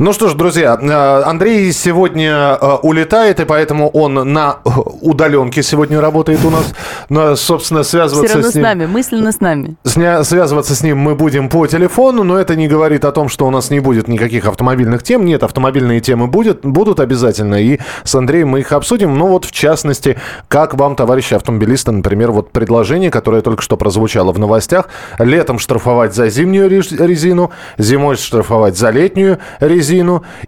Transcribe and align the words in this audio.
Ну 0.00 0.12
что 0.12 0.28
ж, 0.28 0.34
друзья, 0.34 0.78
э, 0.80 1.22
Андрей 1.28 1.72
сегодня 1.72 2.56
э, 2.60 2.74
улетает, 2.82 3.40
и 3.40 3.44
поэтому 3.44 3.88
он 3.88 4.14
на 4.14 4.58
удаленке 5.00 5.64
сегодня 5.64 6.00
работает 6.00 6.44
у 6.44 6.50
нас. 6.50 6.72
Но, 7.08 7.34
собственно, 7.34 7.82
связываться 7.82 8.28
Все 8.28 8.34
равно 8.36 8.50
с 8.52 8.54
ним... 8.54 8.62
с 8.62 8.64
нами, 8.64 8.86
мысленно 8.86 9.32
с 9.32 9.40
нами. 9.40 9.74
Сня- 9.82 10.22
Связываться 10.22 10.76
с 10.76 10.84
ним 10.84 10.98
мы 10.98 11.16
будем 11.16 11.48
по 11.48 11.66
телефону, 11.66 12.22
но 12.22 12.38
это 12.38 12.54
не 12.54 12.68
говорит 12.68 13.04
о 13.04 13.10
том, 13.10 13.28
что 13.28 13.44
у 13.48 13.50
нас 13.50 13.70
не 13.70 13.80
будет 13.80 14.06
никаких 14.06 14.46
автомобильных 14.46 15.02
тем. 15.02 15.24
Нет, 15.24 15.42
автомобильные 15.42 15.98
темы 15.98 16.28
будет, 16.28 16.60
будут 16.64 17.00
обязательно, 17.00 17.56
и 17.60 17.80
с 18.04 18.14
Андреем 18.14 18.50
мы 18.50 18.60
их 18.60 18.70
обсудим. 18.70 19.18
Ну 19.18 19.26
вот, 19.26 19.46
в 19.46 19.50
частности, 19.50 20.16
как 20.46 20.74
вам, 20.74 20.94
товарищи 20.94 21.34
автомобилисты, 21.34 21.90
например, 21.90 22.30
вот 22.30 22.52
предложение, 22.52 23.10
которое 23.10 23.42
только 23.42 23.62
что 23.62 23.76
прозвучало 23.76 24.30
в 24.30 24.38
новостях, 24.38 24.90
летом 25.18 25.58
штрафовать 25.58 26.14
за 26.14 26.28
зимнюю 26.28 26.68
рез- 26.68 26.92
резину, 26.92 27.50
зимой 27.78 28.14
штрафовать 28.14 28.78
за 28.78 28.90
летнюю 28.90 29.38
резину 29.58 29.87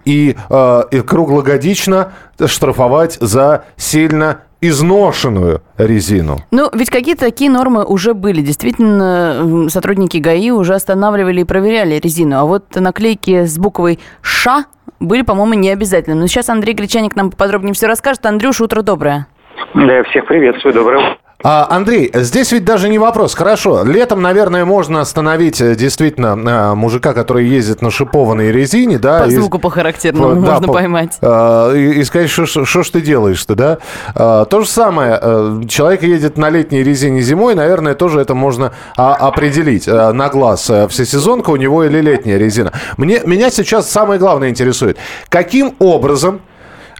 и, 0.04 0.36
э, 0.48 0.82
и 0.90 1.00
круглогодично 1.00 2.12
штрафовать 2.46 3.18
за 3.20 3.64
сильно 3.76 4.42
изношенную 4.60 5.62
резину. 5.78 6.38
Ну, 6.50 6.68
ведь 6.72 6.90
какие-то 6.90 7.24
такие 7.24 7.50
нормы 7.50 7.84
уже 7.84 8.14
были. 8.14 8.42
Действительно, 8.42 9.68
сотрудники 9.68 10.18
ГАИ 10.18 10.50
уже 10.50 10.74
останавливали 10.74 11.40
и 11.40 11.44
проверяли 11.44 11.94
резину. 11.94 12.38
А 12.38 12.44
вот 12.44 12.74
наклейки 12.74 13.46
с 13.46 13.58
буквой 13.58 13.98
«Ш» 14.20 14.64
были, 14.98 15.22
по-моему, 15.22 15.54
не 15.54 15.70
обязательны. 15.70 16.14
Но 16.16 16.26
сейчас 16.26 16.50
Андрей 16.50 16.74
Гречаник 16.74 17.16
нам 17.16 17.30
подробнее 17.30 17.72
все 17.72 17.86
расскажет. 17.86 18.26
Андрюш, 18.26 18.60
утро 18.60 18.82
доброе. 18.82 19.26
Да, 19.74 19.96
я 19.96 20.04
всех 20.04 20.26
приветствую, 20.26 20.74
доброе 20.74 20.98
утро. 20.98 21.18
А, 21.42 21.66
Андрей, 21.70 22.10
здесь 22.12 22.52
ведь 22.52 22.64
даже 22.66 22.90
не 22.90 22.98
вопрос. 22.98 23.34
Хорошо, 23.34 23.82
летом, 23.82 24.20
наверное, 24.20 24.66
можно 24.66 25.00
остановить 25.00 25.58
э, 25.62 25.74
действительно 25.74 26.36
э, 26.38 26.74
мужика, 26.74 27.14
который 27.14 27.46
ездит 27.46 27.80
на 27.80 27.90
шипованной 27.90 28.52
резине, 28.52 28.98
да? 28.98 29.22
По 29.22 29.28
и- 29.28 29.34
звуку, 29.34 29.58
по 29.58 29.70
характерному 29.70 30.34
Да, 30.42 30.50
можно 30.52 30.66
по- 30.66 30.72
поймать. 30.74 31.16
а, 31.22 31.72
и, 31.72 31.92
и 32.00 32.04
сказать, 32.04 32.28
что 32.28 32.44
что 32.44 32.82
ж 32.82 32.90
ты 32.90 33.00
делаешь-то, 33.00 33.54
да? 33.54 33.78
А, 34.14 34.44
то 34.44 34.60
же 34.60 34.68
самое, 34.68 35.18
э, 35.20 35.62
человек 35.66 36.02
едет 36.02 36.36
на 36.36 36.50
летней 36.50 36.82
резине 36.82 37.22
зимой, 37.22 37.54
наверное, 37.54 37.94
тоже 37.94 38.20
это 38.20 38.34
можно 38.34 38.72
а, 38.98 39.14
определить 39.14 39.88
э, 39.88 40.12
на 40.12 40.28
глаз, 40.28 40.68
э, 40.68 40.88
всесезонка 40.88 41.48
у 41.50 41.56
него 41.56 41.84
или 41.84 42.02
летняя 42.02 42.36
резина. 42.36 42.72
Мне, 42.98 43.22
меня 43.24 43.50
сейчас 43.50 43.90
самое 43.90 44.20
главное 44.20 44.50
интересует, 44.50 44.98
каким 45.30 45.74
образом 45.78 46.42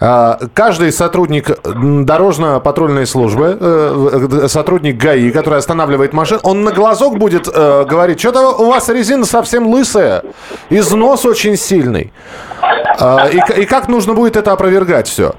Каждый 0.01 0.93
сотрудник 0.93 1.51
дорожно-патрульной 1.63 3.07
службы, 3.07 3.59
э, 3.61 4.19
э, 4.45 4.49
сотрудник 4.49 4.97
ГАИ, 4.97 5.31
который 5.31 5.59
останавливает 5.59 6.15
машину, 6.15 6.41
он 6.43 6.65
на 6.65 6.73
глазок 6.73 7.19
будет 7.19 7.47
э, 7.47 7.85
говорить, 7.85 8.19
что-то 8.19 8.49
у 8.63 8.71
вас 8.71 8.89
резина 8.89 9.27
совсем 9.27 9.67
лысая, 9.67 10.23
износ 10.71 11.27
очень 11.27 11.59
сильный. 11.59 12.15
А, 12.99 13.29
и 13.29 13.67
как 13.67 13.89
нужно 13.89 14.15
будет 14.15 14.37
это 14.37 14.53
опровергать 14.53 15.07
все? 15.07 15.35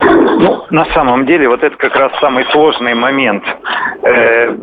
Ну, 0.00 0.64
на 0.70 0.84
самом 0.94 1.26
деле, 1.26 1.48
вот 1.48 1.62
это 1.64 1.76
как 1.76 1.96
раз 1.96 2.12
самый 2.20 2.44
сложный 2.52 2.94
момент. 2.94 3.44
Э, 4.02 4.54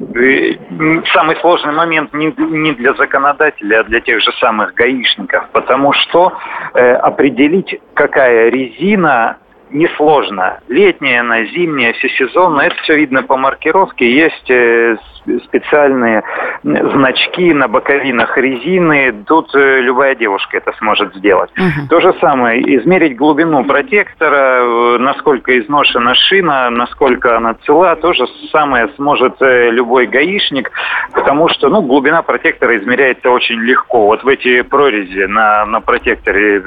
самый 1.14 1.36
сложный 1.42 1.74
момент 1.74 2.14
не, 2.14 2.34
не 2.38 2.72
для 2.74 2.94
законодателя, 2.94 3.82
а 3.82 3.84
для 3.84 4.00
тех 4.00 4.22
же 4.22 4.32
самых 4.40 4.74
гаишников. 4.76 5.50
Потому 5.52 5.92
что 5.94 6.34
э, 6.74 6.94
определить, 6.94 7.80
какая 7.94 8.50
резина 8.50 9.38
несложно. 9.76 10.60
Летняя 10.68 11.20
она, 11.20 11.44
зимняя, 11.46 11.94
всесезонная. 11.94 12.68
Это 12.68 12.76
все 12.84 12.96
видно 12.96 13.24
по 13.24 13.38
маркировке. 13.38 14.10
Есть 14.10 14.50
э, 14.50 14.98
специальные 15.46 16.24
значки 16.64 17.54
на 17.54 17.68
боковинах 17.68 18.38
резины. 18.38 19.14
Тут 19.28 19.54
э, 19.54 19.82
любая 19.82 20.16
девушка 20.16 20.58
это 20.58 20.72
сможет 20.78 21.14
сделать. 21.16 21.52
То 21.90 22.00
же 22.00 22.14
самое, 22.22 22.62
измерить 22.78 23.18
глубину 23.18 23.64
протектора, 23.66 24.62
э, 24.62 24.98
насколько 25.00 25.58
изношена 25.60 26.16
шина, 26.16 26.70
насколько 26.70 27.38
она 27.38 27.56
цела, 27.66 27.96
то 27.96 28.14
же 28.14 28.26
самое 28.52 28.90
сможет 28.96 29.36
любой 29.40 30.08
гаишник, 30.08 30.72
потому 31.14 31.50
что 31.50 31.70
ну, 31.70 31.82
глубина 31.82 32.22
протектора 32.22 32.78
измеряется 32.78 33.30
очень 33.30 33.60
легко. 33.60 34.06
Вот 34.06 34.24
в 34.24 34.28
эти 34.28 34.62
прорези 34.62 35.26
на, 35.26 35.66
на 35.66 35.82
протекторе 35.82 36.62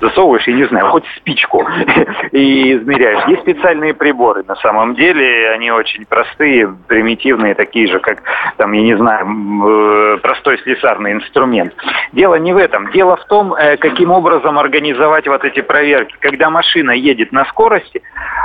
засовываешь, 0.00 0.46
я 0.46 0.54
не 0.54 0.64
знаю, 0.64 0.86
хоть 0.88 1.04
спичку 1.16 1.66
и 2.32 2.76
измеряешь. 2.76 3.28
Есть 3.28 3.42
специальные 3.42 3.94
приборы 3.94 4.44
на 4.46 4.56
самом 4.56 4.94
деле, 4.94 5.50
они 5.50 5.70
очень 5.70 6.04
простые, 6.06 6.74
примитивные, 6.86 7.54
такие 7.54 7.86
же, 7.86 8.00
как, 8.00 8.22
там, 8.56 8.72
я 8.72 8.82
не 8.82 8.96
знаю, 8.96 9.26
э, 9.26 10.18
простой 10.18 10.58
слесарный 10.58 11.12
инструмент. 11.12 11.74
Дело 12.12 12.36
не 12.36 12.52
в 12.52 12.56
этом. 12.56 12.90
Дело 12.92 13.16
в 13.16 13.24
том, 13.26 13.54
э, 13.54 13.76
каким 13.76 14.10
образом 14.10 14.58
организовать 14.58 15.26
вот 15.28 15.44
эти 15.44 15.60
проверки. 15.60 16.16
Когда 16.20 16.50
машина 16.50 16.92
едет 16.92 17.32
на 17.32 17.44
скорости, 17.46 18.02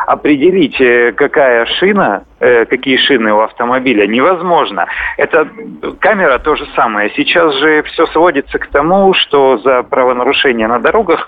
определить, 0.07 0.79
э, 0.79 1.13
какая 1.13 1.65
шина, 1.65 2.23
какие 2.69 2.97
шины 2.97 3.33
у 3.33 3.39
автомобиля, 3.39 4.07
невозможно. 4.07 4.87
Это 5.17 5.47
камера 5.99 6.39
то 6.39 6.55
же 6.55 6.67
самое. 6.75 7.11
Сейчас 7.15 7.53
же 7.55 7.83
все 7.83 8.05
сводится 8.07 8.59
к 8.59 8.67
тому, 8.67 9.13
что 9.13 9.57
за 9.57 9.83
правонарушения 9.83 10.67
на 10.67 10.79
дорогах 10.79 11.27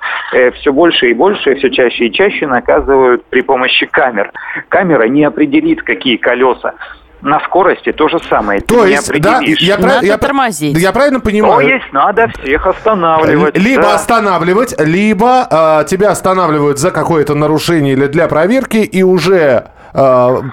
все 0.59 0.73
больше 0.73 1.09
и 1.09 1.13
больше, 1.13 1.55
все 1.55 1.69
чаще 1.69 2.05
и 2.05 2.13
чаще 2.13 2.47
наказывают 2.47 3.25
при 3.25 3.41
помощи 3.41 3.85
камер. 3.85 4.31
Камера 4.69 5.03
не 5.03 5.23
определит, 5.23 5.83
какие 5.83 6.17
колеса. 6.17 6.73
На 7.21 7.39
скорости 7.39 7.91
то 7.91 8.07
же 8.07 8.19
самое. 8.19 8.59
Ты 8.59 8.67
То 8.67 8.85
не 8.85 8.91
есть, 8.91 9.19
да, 9.19 9.39
я, 9.41 9.77
Надо 9.77 10.05
я, 10.05 10.17
тормозить. 10.17 10.77
я 10.77 10.91
правильно 10.91 11.19
То 11.19 11.25
понимаю? 11.25 11.67
есть 11.67 11.91
надо 11.91 12.27
всех 12.39 12.67
останавливать. 12.67 13.57
Либо 13.57 13.81
да. 13.81 13.95
останавливать, 13.95 14.79
либо 14.79 15.47
э, 15.49 15.85
тебя 15.87 16.11
останавливают 16.11 16.77
за 16.77 16.91
какое-то 16.91 17.33
нарушение 17.33 17.93
или 17.93 18.05
для 18.07 18.27
проверки, 18.27 18.77
и 18.77 19.01
уже 19.01 19.35
э, 19.37 19.63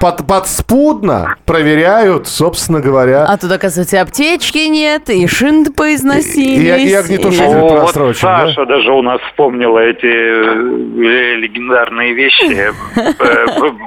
под, 0.01 0.27
подспудно 0.27 1.35
проверяют, 1.47 2.29
собственно 2.29 2.81
говоря. 2.81 3.25
А 3.29 3.37
тут, 3.37 3.51
оказывается, 3.53 3.97
и 3.97 3.99
аптечки 3.99 4.59
нет, 4.69 5.11
и 5.11 5.27
шин 5.27 5.65
поизносились. 5.73 6.83
И- 6.85 6.91
и 6.91 6.95
огнетушитель. 6.95 7.45
и- 7.45 7.55
О, 7.55 7.61
вот 7.61 7.71
просрочен, 7.81 8.29
да? 8.29 8.47
Саша 8.47 8.67
даже 8.67 8.93
у 8.93 9.03
нас 9.03 9.21
вспомнила 9.23 9.79
эти 9.81 10.07
э, 10.07 11.35
легендарные 11.37 12.13
вещи 12.15 12.53
э, 12.53 12.73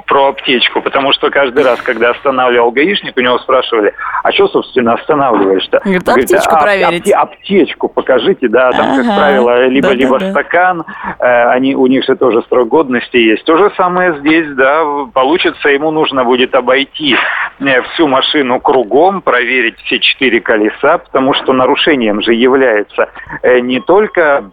про 0.06 0.28
аптечку, 0.28 0.80
потому 0.82 1.12
что 1.12 1.30
каждый 1.30 1.64
раз, 1.64 1.80
когда 1.82 2.10
останавливал 2.10 2.70
гаишник, 2.70 3.16
у 3.16 3.20
него 3.20 3.38
спрашивали, 3.38 3.92
а 4.22 4.32
что, 4.32 4.48
собственно, 4.48 4.94
останавливаешь-то? 4.94 5.80
Говорит, 5.84 6.08
аптечку 6.08 6.54
«А, 6.56 6.60
проверить». 6.62 7.06
апте- 7.08 7.12
Аптечку 7.12 7.88
покажите, 7.88 8.48
да, 8.48 8.72
там, 8.72 8.96
как 8.96 9.06
правило, 9.16 9.66
либо, 9.66 9.90
либо 9.90 10.18
да-да-да. 10.18 10.32
стакан, 10.32 10.84
э, 11.18 11.44
они, 11.50 11.74
у 11.74 11.86
них 11.86 12.04
же 12.04 12.16
тоже 12.16 12.42
срок 12.48 12.68
годности 12.68 13.16
есть. 13.16 13.44
То 13.44 13.56
же 13.56 13.70
самое 13.76 14.18
здесь, 14.20 14.46
да, 14.56 14.82
получится, 15.12 15.45
ему 15.68 15.90
нужно 15.90 16.24
будет 16.24 16.54
обойти 16.54 17.16
э, 17.60 17.82
всю 17.82 18.08
машину 18.08 18.60
кругом, 18.60 19.22
проверить 19.22 19.78
все 19.84 19.98
четыре 19.98 20.40
колеса, 20.40 20.98
потому 20.98 21.34
что 21.34 21.52
нарушением 21.52 22.22
же 22.22 22.34
является 22.34 23.10
э, 23.42 23.60
не 23.60 23.80
только 23.80 24.50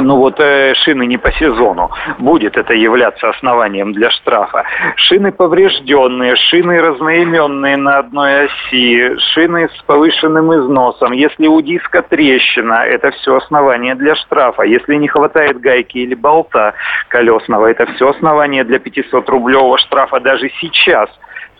ну 0.00 0.16
вот 0.16 0.40
э, 0.40 0.74
шины 0.74 1.06
не 1.06 1.18
по 1.18 1.32
сезону. 1.32 1.90
Будет 2.18 2.56
это 2.56 2.74
являться 2.74 3.28
основанием 3.28 3.92
для 3.92 4.10
штрафа. 4.10 4.64
Шины 4.96 5.32
поврежденные, 5.32 6.36
шины 6.36 6.80
разноименные 6.80 7.76
на 7.76 7.98
одной 7.98 8.46
оси, 8.46 9.16
шины 9.32 9.68
с 9.68 9.82
повышенным 9.82 10.52
износом. 10.54 11.12
Если 11.12 11.46
у 11.46 11.60
диска 11.60 12.02
трещина, 12.02 12.84
это 12.84 13.10
все 13.12 13.36
основание 13.36 13.94
для 13.94 14.14
штрафа. 14.14 14.62
Если 14.62 14.94
не 14.96 15.08
хватает 15.08 15.60
гайки 15.60 15.98
или 15.98 16.14
болта 16.14 16.74
колесного, 17.08 17.66
это 17.66 17.86
все 17.94 18.10
основание 18.10 18.64
для 18.64 18.78
500-рублевого 18.78 19.78
штрафа 19.78 20.20
даже 20.20 20.50
сейчас. 20.60 21.10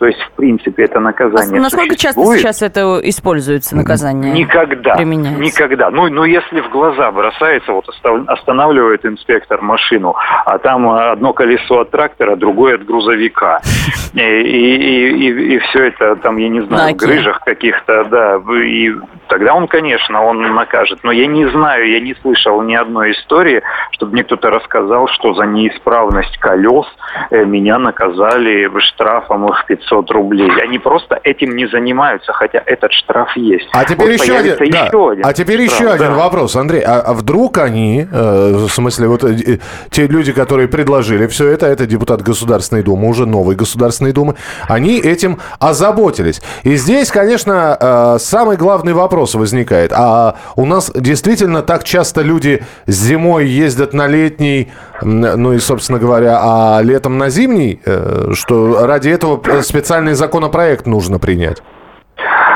То 0.03 0.07
есть, 0.07 0.19
в 0.19 0.31
принципе, 0.31 0.83
это 0.83 0.97
А 0.97 0.99
наказание 0.99 1.61
насколько 1.61 1.95
часто 1.95 2.21
сейчас 2.35 2.61
это 2.61 2.99
используется 3.03 3.73
наказание? 3.73 4.33
Никогда. 4.33 4.97
применяется? 4.97 5.41
Никогда. 5.41 5.91
Ну, 5.91 6.09
ну, 6.09 6.25
если 6.25 6.59
в 6.59 6.69
глаза 6.69 7.09
бросается, 7.09 7.71
вот 7.71 7.87
останавливает 8.27 9.05
инспектор 9.05 9.61
машину, 9.61 10.13
а 10.17 10.57
там 10.57 10.89
одно 10.89 11.31
колесо 11.31 11.79
от 11.79 11.91
трактора, 11.91 12.35
другое 12.35 12.75
от 12.75 12.85
грузовика. 12.85 13.61
И, 14.13 14.19
и, 14.19 15.55
и, 15.55 15.57
все 15.57 15.85
это 15.85 16.15
там, 16.17 16.37
я 16.37 16.47
не 16.47 16.59
На 16.59 16.67
знаю, 16.67 16.93
в 16.93 16.97
грыжах 16.97 17.39
каких-то, 17.39 18.03
да. 18.03 18.39
И 18.63 18.91
тогда 19.27 19.55
он, 19.55 19.67
конечно, 19.67 20.21
он 20.21 20.39
накажет. 20.53 20.99
Но 21.01 21.11
я 21.11 21.25
не 21.25 21.49
знаю, 21.49 21.89
я 21.89 21.99
не 21.99 22.13
слышал 22.21 22.61
ни 22.61 22.75
одной 22.75 23.13
истории, 23.13 23.63
чтобы 23.89 24.11
мне 24.11 24.23
кто-то 24.23 24.51
рассказал, 24.51 25.07
что 25.07 25.33
за 25.33 25.45
неисправность 25.45 26.37
колес 26.37 26.85
э, 27.31 27.43
меня 27.43 27.79
наказали 27.79 28.69
штрафом 28.81 29.47
в 29.47 29.65
500 29.65 29.92
500 29.93 30.11
рублей. 30.11 30.49
Они 30.61 30.79
просто 30.79 31.19
этим 31.23 31.55
не 31.55 31.67
занимаются, 31.67 32.33
хотя 32.33 32.61
этот 32.65 32.91
штраф 32.91 33.35
есть. 33.35 33.67
А 33.71 33.85
теперь 33.85 34.17
вот 34.17 34.21
еще, 34.21 34.35
один, 34.35 34.57
да. 34.57 34.85
еще 34.85 35.11
один. 35.11 35.25
А 35.25 35.33
теперь 35.33 35.65
штраф, 35.65 35.79
еще 35.79 35.89
один 35.91 36.13
да. 36.13 36.15
вопрос, 36.15 36.55
Андрей. 36.55 36.81
А, 36.81 37.01
а 37.01 37.13
вдруг 37.13 37.57
они, 37.57 38.07
э, 38.11 38.53
в 38.55 38.69
смысле, 38.69 39.07
вот 39.07 39.23
э, 39.23 39.59
те 39.89 40.07
люди, 40.07 40.31
которые 40.31 40.67
предложили 40.67 41.27
все 41.27 41.49
это, 41.49 41.67
это 41.67 41.85
депутат 41.85 42.21
Государственной 42.21 42.83
Думы, 42.83 43.09
уже 43.09 43.25
новой 43.25 43.55
Государственной 43.55 44.13
Думы, 44.13 44.35
они 44.67 44.99
этим 44.99 45.39
озаботились. 45.59 46.41
И 46.63 46.75
здесь, 46.75 47.11
конечно, 47.11 47.77
э, 47.79 48.17
самый 48.19 48.57
главный 48.57 48.93
вопрос 48.93 49.35
возникает. 49.35 49.91
А 49.93 50.35
у 50.55 50.65
нас 50.65 50.91
действительно 50.95 51.61
так 51.61 51.83
часто 51.83 52.21
люди 52.21 52.63
зимой 52.87 53.47
ездят 53.47 53.93
на 53.93 54.07
летний, 54.07 54.71
ну 55.01 55.53
и, 55.53 55.59
собственно 55.59 55.99
говоря, 55.99 56.39
а 56.41 56.81
летом 56.81 57.17
на 57.17 57.29
зимний, 57.29 57.79
э, 57.85 58.31
что 58.33 58.85
ради 58.85 59.09
этого 59.09 59.37
специальный 59.83 60.13
законопроект 60.13 60.85
нужно 60.87 61.19
принять? 61.19 61.61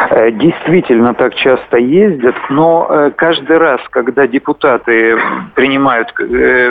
Э, 0.09 0.31
действительно 0.31 1.13
так 1.13 1.35
часто 1.35 1.77
ездят, 1.77 2.35
но 2.49 2.87
э, 2.89 3.11
каждый 3.15 3.57
раз, 3.57 3.81
когда 3.89 4.27
депутаты 4.27 5.17
принимают, 5.55 6.13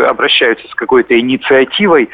обращаются 0.09 0.67
с 0.69 0.75
какой-то 0.75 1.19
инициативой, 1.19 2.09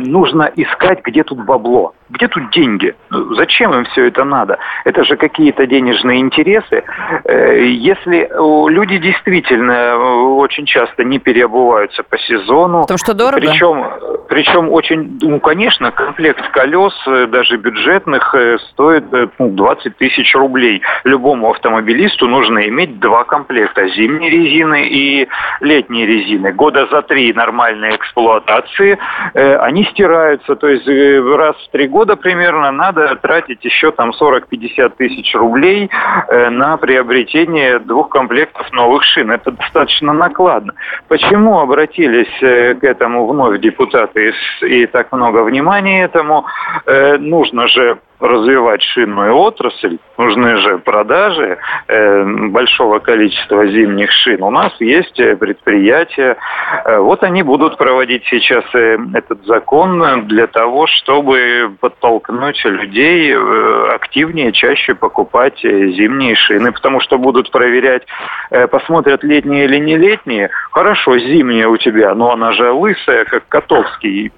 нужно 0.00 0.50
искать, 0.56 1.00
где 1.04 1.22
тут 1.24 1.44
бабло. 1.44 1.94
Где 2.12 2.28
тут 2.28 2.50
деньги? 2.50 2.94
Зачем 3.10 3.72
им 3.72 3.84
все 3.86 4.06
это 4.08 4.24
надо? 4.24 4.58
Это 4.84 5.02
же 5.04 5.16
какие-то 5.16 5.66
денежные 5.66 6.20
интересы. 6.20 6.84
Э, 7.24 7.64
если 7.64 8.28
люди 8.70 8.98
действительно 8.98 9.72
э, 9.72 9.96
очень 9.96 10.66
часто 10.66 11.04
не 11.04 11.18
переобуваются 11.18 12.02
по 12.02 12.18
сезону. 12.18 12.82
Потому 12.82 12.98
что 12.98 13.14
дорого? 13.14 13.40
Причем, 13.40 13.84
причем 14.28 14.68
очень, 14.68 15.18
ну, 15.22 15.40
конечно, 15.40 15.90
комплект 15.90 16.46
колес, 16.50 16.92
э, 17.06 17.26
даже 17.28 17.56
бюджетных, 17.56 18.34
стоит 18.72 19.04
ну, 19.38 19.48
20 19.48 19.96
тысяч 19.96 20.34
рублей. 20.34 20.61
Любому 21.04 21.50
автомобилисту 21.50 22.28
нужно 22.28 22.68
иметь 22.68 23.00
два 23.00 23.24
комплекта. 23.24 23.88
Зимней 23.88 24.30
резины 24.30 24.86
и 24.88 25.28
летней 25.60 26.06
резины. 26.06 26.52
Года 26.52 26.86
за 26.90 27.02
три 27.02 27.32
нормальной 27.32 27.96
эксплуатации 27.96 28.98
они 29.34 29.84
стираются. 29.86 30.56
То 30.56 30.68
есть 30.68 30.86
раз 30.86 31.56
в 31.56 31.70
три 31.70 31.88
года 31.88 32.02
года 32.02 32.16
примерно 32.16 32.72
надо 32.72 33.14
тратить 33.16 33.64
еще 33.64 33.92
там 33.92 34.10
40-50 34.10 34.92
тысяч 34.96 35.34
рублей 35.34 35.88
э, 36.28 36.50
на 36.50 36.76
приобретение 36.76 37.78
двух 37.78 38.08
комплектов 38.08 38.70
новых 38.72 39.04
шин. 39.04 39.30
Это 39.30 39.52
достаточно 39.52 40.12
накладно. 40.12 40.74
Почему 41.08 41.60
обратились 41.60 42.42
э, 42.42 42.74
к 42.74 42.82
этому 42.82 43.26
вновь 43.26 43.60
депутаты 43.60 44.34
и 44.62 44.86
так 44.86 45.12
много 45.12 45.44
внимания 45.44 46.04
этому? 46.04 46.44
Э, 46.86 47.18
нужно 47.18 47.68
же 47.68 47.98
развивать 48.22 48.82
шинную 48.82 49.34
отрасль, 49.36 49.98
нужны 50.16 50.56
же 50.56 50.78
продажи 50.78 51.58
э, 51.88 52.24
большого 52.48 52.98
количества 53.00 53.66
зимних 53.66 54.10
шин. 54.12 54.42
У 54.42 54.50
нас 54.50 54.72
есть 54.80 55.18
э, 55.18 55.36
предприятия, 55.36 56.36
э, 56.84 56.98
вот 56.98 57.22
они 57.22 57.42
будут 57.42 57.76
проводить 57.76 58.24
сейчас 58.26 58.64
э, 58.74 58.96
этот 59.14 59.44
закон 59.44 60.26
для 60.26 60.46
того, 60.46 60.86
чтобы 60.86 61.74
подтолкнуть 61.80 62.64
людей 62.64 63.32
э, 63.32 63.88
активнее, 63.94 64.52
чаще 64.52 64.94
покупать 64.94 65.64
э, 65.64 65.88
зимние 65.88 66.36
шины, 66.36 66.72
потому 66.72 67.00
что 67.00 67.18
будут 67.18 67.50
проверять, 67.50 68.02
э, 68.50 68.66
посмотрят 68.68 69.24
летние 69.24 69.64
или 69.64 69.78
не 69.78 69.96
летние. 69.96 70.50
Хорошо, 70.70 71.18
зимняя 71.18 71.68
у 71.68 71.76
тебя, 71.76 72.14
но 72.14 72.32
она 72.32 72.52
же 72.52 72.70
лысая, 72.70 73.24
как 73.24 73.48
Котовский 73.48 74.32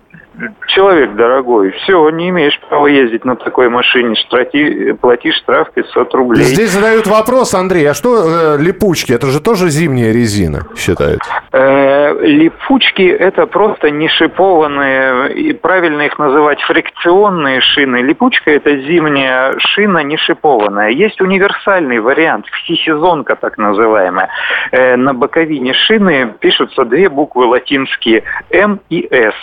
человек 0.67 1.15
дорогой, 1.15 1.71
все, 1.71 2.09
не 2.11 2.31
имеешь 2.31 2.59
права 2.69 2.87
ездить 2.87 3.25
на 3.25 3.37
такой 3.37 3.69
машине, 3.69 4.15
штрафи, 4.17 4.93
плати 4.93 5.33
штраф 5.33 5.71
500 5.73 6.15
рублей. 6.15 6.45
Здесь 6.45 6.71
задают 6.71 7.07
вопрос, 7.07 7.55
Андрей, 7.55 7.89
а 7.89 7.95
что 7.95 8.57
э, 8.57 8.59
липучки? 8.59 9.13
Это 9.13 9.29
же 9.29 9.41
тоже 9.41 9.69
зимняя 9.69 10.13
резина, 10.13 10.67
считается? 10.77 11.31
Э, 11.53 12.15
липучки 12.23 13.03
это 13.03 13.47
просто 13.47 13.91
не 13.91 14.09
шипованные, 14.09 15.33
и 15.35 15.53
правильно 15.53 16.03
их 16.03 16.19
называть 16.19 16.61
фрикционные 16.63 17.61
шины. 17.61 17.99
Липучка 17.99 18.51
это 18.51 18.77
зимняя 18.77 19.55
шина 19.59 20.03
не 20.03 20.17
шипованная. 20.17 20.91
Есть 20.91 21.21
универсальный 21.21 22.01
вариант, 22.01 22.47
всесезонка 22.47 23.37
так 23.37 23.59
называемая. 23.59 24.29
Э, 24.73 24.97
на 24.97 25.15
боковине 25.15 25.75
шины 25.75 26.35
пишутся 26.41 26.85
две 26.85 27.09
буквы 27.09 27.47
латинские 27.47 28.25
М 28.51 28.81
и 28.89 29.07
С. 29.11 29.35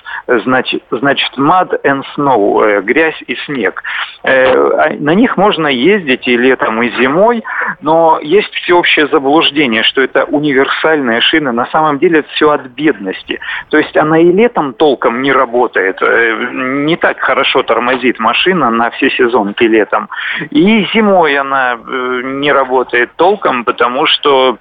Значит, 0.43 0.80
значит, 0.89 1.37
mud 1.37 1.79
and 1.83 2.03
snow, 2.15 2.63
э, 2.63 2.81
грязь 2.81 3.21
и 3.27 3.35
снег. 3.45 3.83
Э, 4.23 4.53
а 4.53 4.89
на 4.99 5.13
них 5.13 5.37
можно 5.37 5.67
ездить 5.67 6.27
и 6.27 6.37
летом, 6.37 6.81
и 6.81 6.89
зимой, 7.01 7.43
но 7.81 8.19
есть 8.21 8.53
всеобщее 8.55 9.07
заблуждение, 9.07 9.83
что 9.83 10.01
это 10.01 10.25
универсальная 10.25 11.21
шина. 11.21 11.51
На 11.51 11.65
самом 11.67 11.99
деле 11.99 12.19
это 12.19 12.29
все 12.29 12.51
от 12.51 12.67
бедности. 12.67 13.39
То 13.69 13.77
есть 13.77 13.95
она 13.97 14.19
и 14.19 14.31
летом 14.31 14.73
толком 14.73 15.21
не 15.21 15.31
работает, 15.31 16.01
э, 16.01 16.49
не 16.51 16.95
так 16.95 17.19
хорошо 17.19 17.63
тормозит 17.63 18.19
машина 18.19 18.69
на 18.69 18.89
все 18.91 19.09
сезонки 19.09 19.63
летом. 19.63 20.09
И 20.49 20.85
зимой 20.93 21.35
она 21.37 21.77
не 22.23 22.51
работает 22.51 23.11
толком, 23.15 23.63
потому 23.63 24.05
что 24.05 24.57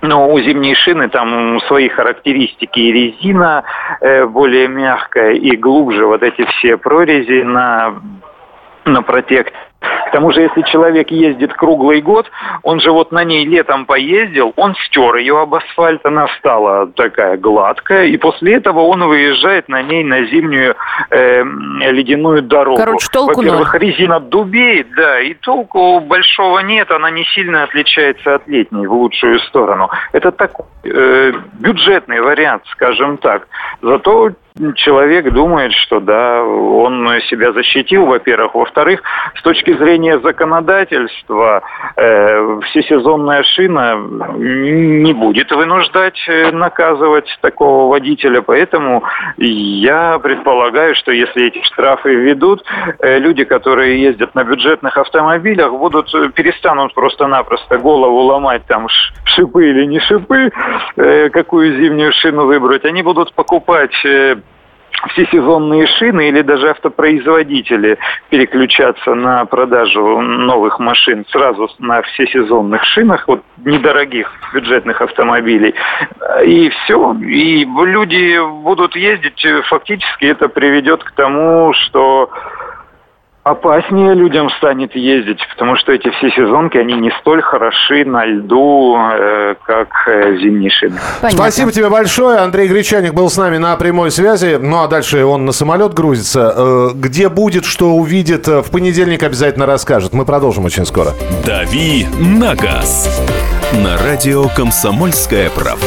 но 0.00 0.30
у 0.30 0.38
зимней 0.40 0.74
шины 0.74 1.08
там 1.08 1.60
свои 1.66 1.88
характеристики. 1.88 2.78
И 2.78 2.92
резина 2.92 3.64
э, 4.00 4.26
более 4.26 4.68
мягкая, 4.68 5.32
и 5.32 5.56
глубже 5.56 6.06
вот 6.06 6.22
эти 6.22 6.44
все 6.46 6.76
прорези 6.76 7.42
на, 7.42 7.94
на 8.84 9.02
протект 9.02 9.54
к 9.80 10.10
тому 10.10 10.32
же, 10.32 10.40
если 10.40 10.62
человек 10.62 11.10
ездит 11.10 11.52
круглый 11.52 12.00
год, 12.00 12.30
он 12.62 12.80
же 12.80 12.90
вот 12.90 13.12
на 13.12 13.22
ней 13.24 13.44
летом 13.44 13.86
поездил, 13.86 14.52
он 14.56 14.74
стер 14.86 15.16
ее 15.16 15.40
об 15.40 15.54
асфальт, 15.54 16.04
она 16.04 16.26
стала 16.38 16.88
такая 16.88 17.36
гладкая, 17.36 18.06
и 18.06 18.16
после 18.16 18.54
этого 18.56 18.80
он 18.80 19.04
выезжает 19.04 19.68
на 19.68 19.82
ней 19.82 20.02
на 20.02 20.24
зимнюю 20.24 20.74
э, 21.10 21.42
ледяную 21.92 22.42
дорогу. 22.42 22.78
Короче, 22.78 23.06
толку 23.12 23.36
Во-первых, 23.36 23.72
ноль. 23.72 23.82
резина 23.82 24.18
дубеет, 24.18 24.88
да, 24.96 25.20
и 25.20 25.34
толку 25.34 26.00
большого 26.00 26.60
нет, 26.60 26.90
она 26.90 27.10
не 27.10 27.24
сильно 27.26 27.64
отличается 27.64 28.36
от 28.36 28.48
летней 28.48 28.86
в 28.86 28.92
лучшую 28.92 29.38
сторону. 29.40 29.90
Это 30.12 30.32
такой 30.32 30.66
э, 30.84 31.32
бюджетный 31.60 32.20
вариант, 32.20 32.62
скажем 32.72 33.18
так. 33.18 33.46
Зато 33.82 34.30
человек 34.74 35.32
думает, 35.32 35.72
что 35.72 36.00
да, 36.00 36.42
он 36.42 37.08
себя 37.28 37.52
защитил, 37.52 38.06
во-первых. 38.06 38.54
Во-вторых, 38.54 39.02
с 39.36 39.42
точки 39.42 39.76
зрения 39.76 40.18
законодательства, 40.20 41.62
э, 41.96 42.60
всесезонная 42.66 43.42
шина 43.42 43.96
не 44.36 45.12
будет 45.12 45.50
вынуждать 45.50 46.18
э, 46.28 46.50
наказывать 46.50 47.28
такого 47.40 47.90
водителя. 47.90 48.42
Поэтому 48.42 49.04
я 49.36 50.18
предполагаю, 50.18 50.94
что 50.94 51.12
если 51.12 51.46
эти 51.46 51.62
штрафы 51.64 52.14
введут, 52.14 52.64
э, 52.98 53.18
люди, 53.18 53.44
которые 53.44 54.00
ездят 54.00 54.34
на 54.34 54.44
бюджетных 54.44 54.96
автомобилях, 54.96 55.72
будут 55.72 56.12
э, 56.14 56.30
перестанут 56.34 56.94
просто-напросто 56.94 57.78
голову 57.78 58.18
ломать 58.20 58.62
там 58.66 58.86
шипы 59.24 59.70
или 59.70 59.84
не 59.86 60.00
шипы, 60.00 60.50
э, 60.96 61.30
какую 61.30 61.80
зимнюю 61.80 62.12
шину 62.12 62.46
выбрать. 62.46 62.84
Они 62.84 63.02
будут 63.02 63.32
покупать 63.34 63.94
э, 64.04 64.36
всесезонные 65.10 65.86
шины 65.86 66.28
или 66.28 66.42
даже 66.42 66.70
автопроизводители 66.70 67.98
переключаться 68.30 69.14
на 69.14 69.44
продажу 69.44 70.20
новых 70.20 70.78
машин 70.78 71.24
сразу 71.30 71.70
на 71.78 72.02
всесезонных 72.02 72.84
шинах, 72.84 73.26
вот 73.28 73.42
недорогих 73.64 74.30
бюджетных 74.52 75.00
автомобилей. 75.00 75.74
И 76.44 76.68
все. 76.70 77.14
И 77.20 77.64
люди 77.64 78.62
будут 78.62 78.96
ездить. 78.96 79.44
Фактически 79.68 80.26
это 80.26 80.48
приведет 80.48 81.04
к 81.04 81.12
тому, 81.12 81.72
что 81.74 82.30
опаснее 83.50 84.14
людям 84.14 84.50
станет 84.58 84.94
ездить, 84.94 85.38
потому 85.50 85.76
что 85.76 85.92
эти 85.92 86.10
все 86.10 86.30
сезонки, 86.30 86.76
они 86.76 86.94
не 86.94 87.10
столь 87.20 87.42
хороши 87.42 88.04
на 88.04 88.24
льду, 88.24 88.96
э, 88.98 89.54
как 89.64 89.88
э, 90.06 90.36
зимние 90.36 90.70
шины. 90.70 90.98
Понятно. 91.20 91.42
Спасибо 91.42 91.72
тебе 91.72 91.88
большое. 91.88 92.38
Андрей 92.38 92.68
Гречаник 92.68 93.14
был 93.14 93.28
с 93.30 93.36
нами 93.36 93.58
на 93.58 93.76
прямой 93.76 94.10
связи. 94.10 94.58
Ну, 94.60 94.82
а 94.82 94.88
дальше 94.88 95.24
он 95.24 95.44
на 95.44 95.52
самолет 95.52 95.94
грузится. 95.94 96.54
Э, 96.56 96.88
где 96.94 97.28
будет, 97.28 97.64
что 97.64 97.90
увидит, 97.94 98.48
э, 98.48 98.62
в 98.62 98.70
понедельник 98.70 99.22
обязательно 99.22 99.66
расскажет. 99.66 100.12
Мы 100.12 100.24
продолжим 100.24 100.64
очень 100.64 100.84
скоро. 100.84 101.10
«Дави 101.46 102.06
на 102.18 102.54
газ» 102.54 103.24
на 103.72 103.96
радио 103.98 104.44
«Комсомольская 104.56 105.50
правда». 105.50 105.86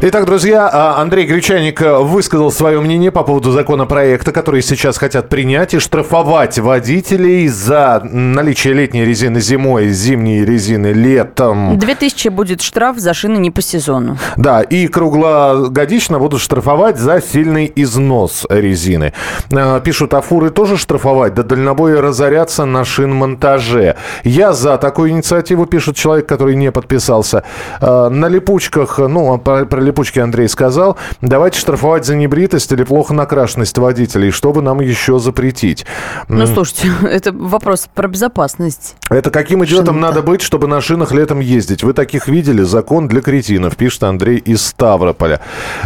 Итак, 0.00 0.26
друзья, 0.26 0.70
а, 0.72 1.02
Андрей 1.02 1.26
Гречаник 1.26 1.82
э, 1.82 1.98
высказал 1.98 2.52
свое 2.52 2.80
мнение 2.80 3.10
по 3.10 3.24
поводу 3.24 3.50
законопроекта, 3.50 4.30
который 4.30 4.62
сейчас 4.62 4.96
хотят 4.96 5.28
принять 5.28 5.74
и 5.74 5.80
штрафовать 5.80 6.56
водителей 6.60 7.48
за 7.48 8.00
наличие 8.04 8.74
летней 8.74 9.04
резины 9.04 9.40
зимой, 9.40 9.88
зимней 9.88 10.44
резины 10.44 10.92
летом. 10.92 11.76
2000 11.76 12.28
будет 12.28 12.62
штраф 12.62 12.98
за 12.98 13.12
шины 13.12 13.38
не 13.38 13.50
по 13.50 13.60
сезону. 13.60 14.18
Да, 14.36 14.62
и 14.62 14.86
круглогодично 14.86 16.20
будут 16.20 16.42
штрафовать 16.42 16.96
за 16.96 17.20
сильный 17.20 17.72
износ 17.74 18.46
резины. 18.48 19.14
Э, 19.50 19.80
пишут, 19.84 20.14
а 20.14 20.20
фуры 20.20 20.50
тоже 20.50 20.76
штрафовать? 20.76 21.34
Да 21.34 21.42
дальнобои 21.42 21.94
разорятся 21.94 22.66
на 22.66 22.84
шинмонтаже. 22.84 23.96
Я 24.22 24.52
за 24.52 24.78
такую 24.78 25.10
инициативу, 25.10 25.66
пишет 25.66 25.96
человек, 25.96 26.28
который 26.28 26.54
не 26.54 26.70
подписался. 26.70 27.42
Э, 27.80 28.08
на 28.10 28.28
липучках, 28.28 29.00
ну, 29.00 29.34
а 29.34 29.38
про 29.38 29.87
липучки 29.88 30.18
Андрей 30.18 30.48
сказал, 30.48 30.96
давайте 31.20 31.58
штрафовать 31.58 32.04
за 32.04 32.14
небритость 32.14 32.70
или 32.72 32.84
плохо 32.84 33.14
накрашенность 33.14 33.76
водителей, 33.78 34.30
чтобы 34.30 34.62
нам 34.62 34.80
еще 34.80 35.18
запретить. 35.18 35.86
Ну, 36.28 36.46
слушайте, 36.46 36.90
это 37.02 37.32
вопрос 37.32 37.88
про 37.94 38.08
безопасность. 38.08 38.96
Это 39.10 39.30
каким 39.30 39.64
идиотом 39.64 39.94
Шин 39.94 40.00
надо 40.00 40.22
быть, 40.22 40.42
чтобы 40.42 40.66
на 40.66 40.80
шинах 40.80 41.12
летом 41.12 41.40
ездить? 41.40 41.82
Вы 41.82 41.92
таких 41.92 42.28
видели? 42.28 42.62
Закон 42.62 43.08
для 43.08 43.22
кретинов, 43.22 43.76
пишет 43.76 44.02
Андрей 44.04 44.36
из 44.36 44.64
Ставрополя. 44.64 45.40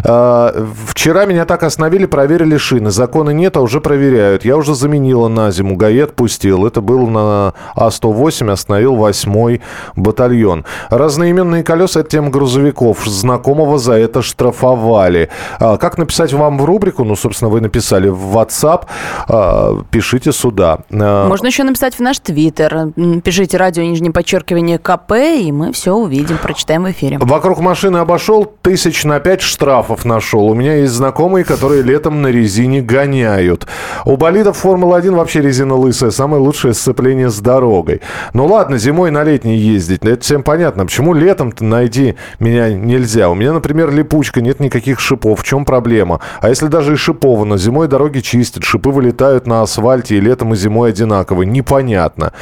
А, 0.05 0.53
вчера 0.87 1.25
меня 1.27 1.45
так 1.45 1.63
остановили, 1.63 2.07
проверили 2.07 2.57
шины. 2.57 2.91
Закона 2.91 3.31
нет, 3.31 3.57
а 3.57 3.61
уже 3.61 3.81
проверяют. 3.81 4.45
Я 4.45 4.57
уже 4.57 4.75
заменила 4.75 5.29
на 5.29 5.51
зиму, 5.53 5.77
ГАИ 5.77 6.01
отпустил. 6.01 6.67
Это 6.67 6.81
был 6.81 7.07
на 7.07 7.55
А108, 7.77 8.51
остановил 8.51 8.97
8 8.97 9.59
батальон. 9.97 10.65
Разноименные 10.91 11.63
колеса– 11.63 12.01
это 12.03 12.11
тема 12.11 12.31
грузовиков. 12.31 13.05
Знакомого 13.07 13.79
за 13.79 13.92
это 13.97 14.23
штрафовали. 14.23 15.29
А, 15.59 15.77
как 15.77 15.99
написать 15.99 16.33
вам 16.33 16.59
в 16.59 16.65
рубрику? 16.65 17.05
Ну, 17.05 17.17
собственно, 17.17 17.51
вы 17.51 17.61
написали 17.61 18.09
в 18.09 18.37
WhatsApp. 18.37 18.85
А, 19.29 19.83
пишите 19.91 20.33
сюда. 20.33 20.81
А, 20.93 21.29
Можно 21.29 21.47
еще 21.47 21.65
написать 21.65 21.95
в 21.95 22.01
наш 22.01 22.19
Твиттер. 22.19 22.93
Пишите 23.25 23.57
радио 23.57 23.83
нижнее 23.83 24.13
подчеркивание 24.13 24.79
КП, 24.79 25.13
и 25.13 25.53
мы 25.53 25.73
все 25.73 25.93
увидим, 25.95 26.39
прочитаем 26.39 26.85
в 26.85 26.91
эфире. 26.91 27.19
Вокруг 27.19 27.61
машины 27.61 27.99
обошел, 27.99 28.45
тысяч 28.45 29.05
на 29.05 29.21
пять 29.21 29.41
штрафов 29.43 30.05
нашел. 30.05 30.47
У 30.49 30.55
меня 30.55 30.77
есть 30.77 30.93
знакомые, 30.93 31.45
которые 31.45 31.83
летом 31.83 32.23
на 32.23 32.29
резине 32.29 32.81
гоняют. 32.83 33.67
У 34.05 34.17
болидов 34.17 34.59
Формулы-1 34.59 35.15
вообще 35.17 35.41
резина 35.41 35.75
лысая. 35.75 36.11
Самое 36.11 36.43
лучшее 36.43 36.75
сцепление 36.75 37.31
с 37.31 37.41
дорогой. 37.41 38.01
Ну 38.33 38.47
ладно, 38.47 38.79
зимой 38.79 39.11
на 39.11 39.25
летней 39.25 39.57
ездить. 39.57 40.05
Это 40.05 40.21
всем 40.23 40.43
понятно. 40.43 40.85
Почему 40.85 41.15
летом-то 41.15 41.65
найти 41.65 42.17
меня 42.39 42.73
нельзя? 42.73 43.29
У 43.29 43.35
меня, 43.35 43.53
например, 43.53 43.82
например, 43.83 44.05
липучка, 44.05 44.41
нет 44.41 44.61
никаких 44.61 45.01
шипов. 45.01 45.41
В 45.41 45.45
чем 45.45 45.65
проблема? 45.65 46.21
А 46.41 46.49
если 46.49 46.67
даже 46.67 46.95
и 46.95 46.97
шиповано, 46.97 47.57
зимой 47.59 47.89
дороги 47.89 48.21
чистят, 48.21 48.65
шипы 48.65 48.91
вылетают 48.91 49.47
на 49.47 49.63
асфальте 49.63 50.17
и 50.17 50.21
летом 50.21 50.53
и 50.53 50.57
зимой 50.57 50.91
одинаково. 50.91 51.43
Непонятно. 51.43 52.33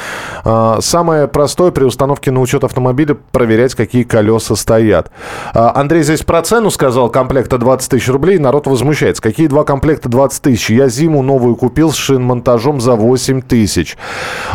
А, 0.43 0.79
самое 0.81 1.27
простое 1.27 1.71
при 1.71 1.83
установке 1.83 2.31
на 2.31 2.41
учет 2.41 2.63
автомобиля 2.63 3.17
проверять, 3.31 3.75
какие 3.75 4.03
колеса 4.03 4.55
стоят. 4.55 5.11
А, 5.53 5.73
Андрей 5.75 6.03
здесь 6.03 6.21
про 6.21 6.41
цену 6.41 6.69
сказал, 6.69 7.09
комплекта 7.09 7.57
20 7.57 7.89
тысяч 7.89 8.09
рублей, 8.09 8.37
народ 8.37 8.67
возмущается. 8.67 9.21
Какие 9.21 9.47
два 9.47 9.63
комплекта 9.63 10.09
20 10.09 10.41
тысяч? 10.41 10.69
Я 10.69 10.89
зиму 10.89 11.21
новую 11.21 11.55
купил 11.55 11.91
с 11.91 11.95
шинмонтажом 11.95 12.81
за 12.81 12.95
8 12.95 13.41
тысяч. 13.41 13.97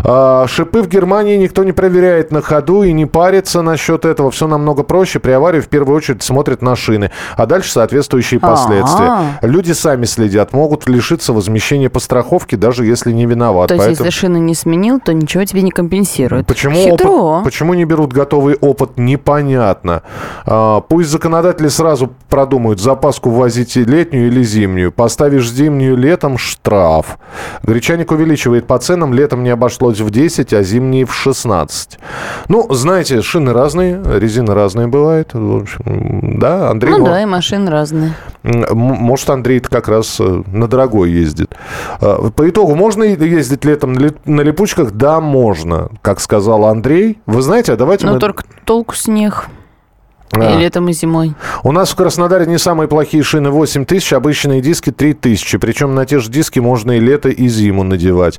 А, 0.05 0.47
шипы 0.47 0.83
в 0.83 0.88
Германии 0.88 1.37
никто 1.37 1.64
не 1.64 1.73
проверяет 1.73 2.31
на 2.31 2.43
ходу 2.43 2.83
и 2.83 2.93
не 2.93 3.07
парится 3.07 3.62
насчет 3.62 4.05
этого. 4.05 4.31
Все 4.31 4.47
намного 4.47 4.83
проще. 4.83 5.19
При 5.19 5.33
аварии 5.33 5.61
в 5.61 5.69
первую 5.69 5.97
очередь 5.97 6.23
смотрят 6.23 6.62
на 6.62 6.75
шины, 6.76 7.11
а 7.37 7.47
дальше 7.47 7.73
соответствующие 7.73 8.40
последствия. 8.40 9.06
А-а-а. 9.06 9.47
Люди 9.47 9.73
сами 9.73 10.04
следят, 10.04 10.52
могут 10.52 10.88
лишиться 10.88 11.33
возмещения 11.33 11.90
по 11.90 12.00
страховке, 12.00 12.56
даже 12.56 12.85
если 12.85 13.12
не 13.12 13.26
виноват. 13.26 13.68
То 13.68 13.75
есть, 13.75 13.88
если 13.88 14.11
шины 14.11 14.38
не 14.38 14.54
сменил, 14.54 15.00
то 15.00 15.12
ничего 15.12 15.45
тебе 15.45 15.62
не 15.62 15.71
компенсирует. 15.71 16.47
Почему, 16.47 16.75
Хитро. 16.75 17.09
опыт, 17.09 17.45
почему 17.45 17.75
не 17.75 17.85
берут 17.85 18.12
готовый 18.12 18.54
опыт, 18.54 18.92
непонятно. 18.97 20.02
А, 20.45 20.80
пусть 20.80 21.11
законодатели 21.11 21.68
сразу 21.68 22.12
продумают, 22.28 22.80
запаску 22.80 23.30
ввозить 23.30 23.76
летнюю 23.76 24.28
или 24.28 24.42
зимнюю. 24.42 24.92
Поставишь 24.92 25.50
зимнюю 25.50 25.97
летом– 25.97 26.38
штраф. 26.38 27.18
Гречаник 27.62 28.11
увеличивает 28.12 28.66
по 28.66 28.78
ценам, 28.78 29.12
летом 29.12 29.42
не 29.42 29.50
обошлось 29.50 30.00
в 30.00 30.11
10, 30.11 30.52
а 30.52 30.62
зимние 30.62 31.04
в 31.04 31.14
16. 31.14 31.99
Ну, 32.49 32.66
знаете, 32.73 33.23
шины 33.23 33.52
разные, 33.52 34.02
резины 34.18 34.54
разные 34.54 34.87
бывают. 34.87 35.30
В 35.33 35.56
общем, 35.56 36.38
да, 36.38 36.65
Андрей... 36.70 36.90
Ну 36.90 37.04
да, 37.04 37.23
и 37.23 37.25
машины 37.25 37.70
разные. 37.70 38.14
Может, 38.42 39.30
Андрей 39.30 39.61
как 39.61 39.88
раз 39.88 40.20
э, 40.20 40.42
на 40.46 40.68
дорогой 40.68 41.11
ездит. 41.11 41.54
А, 42.00 42.30
по 42.30 42.49
итогу, 42.49 42.75
можно 42.75 43.02
ездить 43.02 43.64
летом 43.64 43.94
на 43.94 44.40
липучках? 44.40 44.92
Да, 44.92 45.20
можно. 45.20 45.88
Как 46.02 46.20
сказал 46.20 46.64
Андрей. 46.66 47.18
Вы 47.26 47.42
знаете, 47.42 47.73
а 47.73 47.76
давайте... 47.76 48.06
Но 48.06 48.14
мы... 48.14 48.18
только 48.18 48.44
толку 48.64 48.94
с 48.94 49.06
них. 49.08 49.49
И 50.33 50.59
летом, 50.59 50.88
и 50.88 50.92
зимой. 50.92 51.35
У 51.62 51.73
нас 51.73 51.90
в 51.90 51.97
Краснодаре 51.97 52.47
не 52.47 52.59
самые 52.59 52.88
плохие 52.88 53.23
шины 53.23 53.50
8 53.50 53.85
тысяч, 53.85 54.12
обычные 54.12 54.61
диски 54.61 54.90
3 54.90 55.14
тысячи. 55.14 55.56
Причем 55.56 55.95
на 55.95 56.04
те 56.04 56.18
же 56.18 56.30
диски 56.30 56.59
можно 56.59 56.92
и 56.92 57.00
лето, 57.00 57.28
и 57.28 57.49
зиму 57.49 57.85
надевать. 57.85 58.38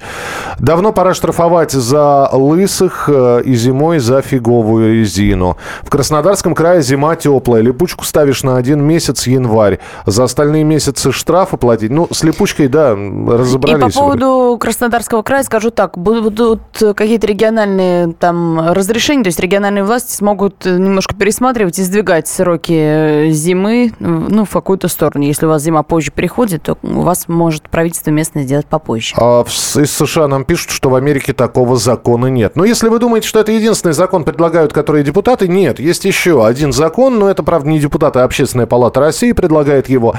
Давно 0.60 0.92
пора 0.92 1.14
штрафовать 1.14 1.72
за 1.72 2.30
лысых 2.32 3.10
э, 3.12 3.42
и 3.46 3.56
зимой 3.56 4.00
за 4.00 4.22
фиговую 4.22 5.00
резину. 5.00 5.58
В 5.82 5.90
Краснодарском 5.90 6.54
крае 6.54 6.82
зима 6.82 7.16
теплая. 7.16 7.62
Липучку 7.62 8.04
ставишь 8.04 8.44
на 8.44 8.58
один 8.58 8.84
месяц 8.84 9.26
январь. 9.26 9.80
За 10.06 10.26
остальные 10.26 10.66
месяцы 10.66 11.12
штрафы 11.12 11.58
платить. 11.58 11.90
Ну, 11.90 12.08
с 12.12 12.24
липучкой, 12.24 12.68
да, 12.68 12.92
разобрались. 12.92 13.94
И 13.94 13.98
по 13.98 14.02
поводу 14.02 14.58
Краснодарского 14.60 15.22
края 15.22 15.44
скажу 15.44 15.72
так. 15.72 15.98
Будут 15.98 16.62
какие-то 16.96 17.28
региональные 17.28 18.14
там 18.14 18.72
разрешения, 18.72 19.24
то 19.24 19.28
есть 19.28 19.40
региональные 19.40 19.84
власти 19.84 20.14
смогут 20.14 20.66
немножко 20.66 21.16
пересматривать 21.16 21.77
можете 21.78 21.84
сдвигать 21.84 22.28
сроки 22.28 22.74
э, 22.74 23.30
зимы 23.30 23.92
ну, 24.00 24.46
в 24.46 24.50
какую-то 24.50 24.88
сторону. 24.88 25.26
Если 25.26 25.46
у 25.46 25.50
вас 25.50 25.62
зима 25.62 25.84
позже 25.84 26.12
приходит, 26.12 26.64
то 26.64 26.78
у 26.82 27.02
вас 27.02 27.28
может 27.28 27.70
правительство 27.70 28.10
местное 28.12 28.44
сделать 28.44 28.66
попозже. 28.66 29.14
А 29.18 29.44
из 29.44 29.92
США 29.92 30.28
нам 30.28 30.44
пишут, 30.44 30.72
что 30.72 30.90
в 30.90 30.96
Америке 30.96 31.34
такого 31.34 31.78
закона 31.78 32.28
нет. 32.28 32.56
Но 32.56 32.66
если 32.66 32.90
вы 32.90 33.00
думаете, 33.00 33.28
что 33.28 33.40
это 33.40 33.52
единственный 33.52 33.94
закон 33.94 34.24
предлагают, 34.24 34.74
которые 34.74 35.04
депутаты, 35.04 35.48
нет. 35.48 35.80
Есть 35.80 36.06
еще 36.06 36.46
один 36.46 36.74
закон, 36.74 37.20
но 37.20 37.30
это, 37.30 37.44
правда, 37.44 37.70
не 37.70 37.80
депутаты, 37.80 38.20
а 38.20 38.24
Общественная 38.28 38.66
палата 38.66 39.00
России 39.00 39.32
предлагает 39.32 39.88
его. 39.88 40.16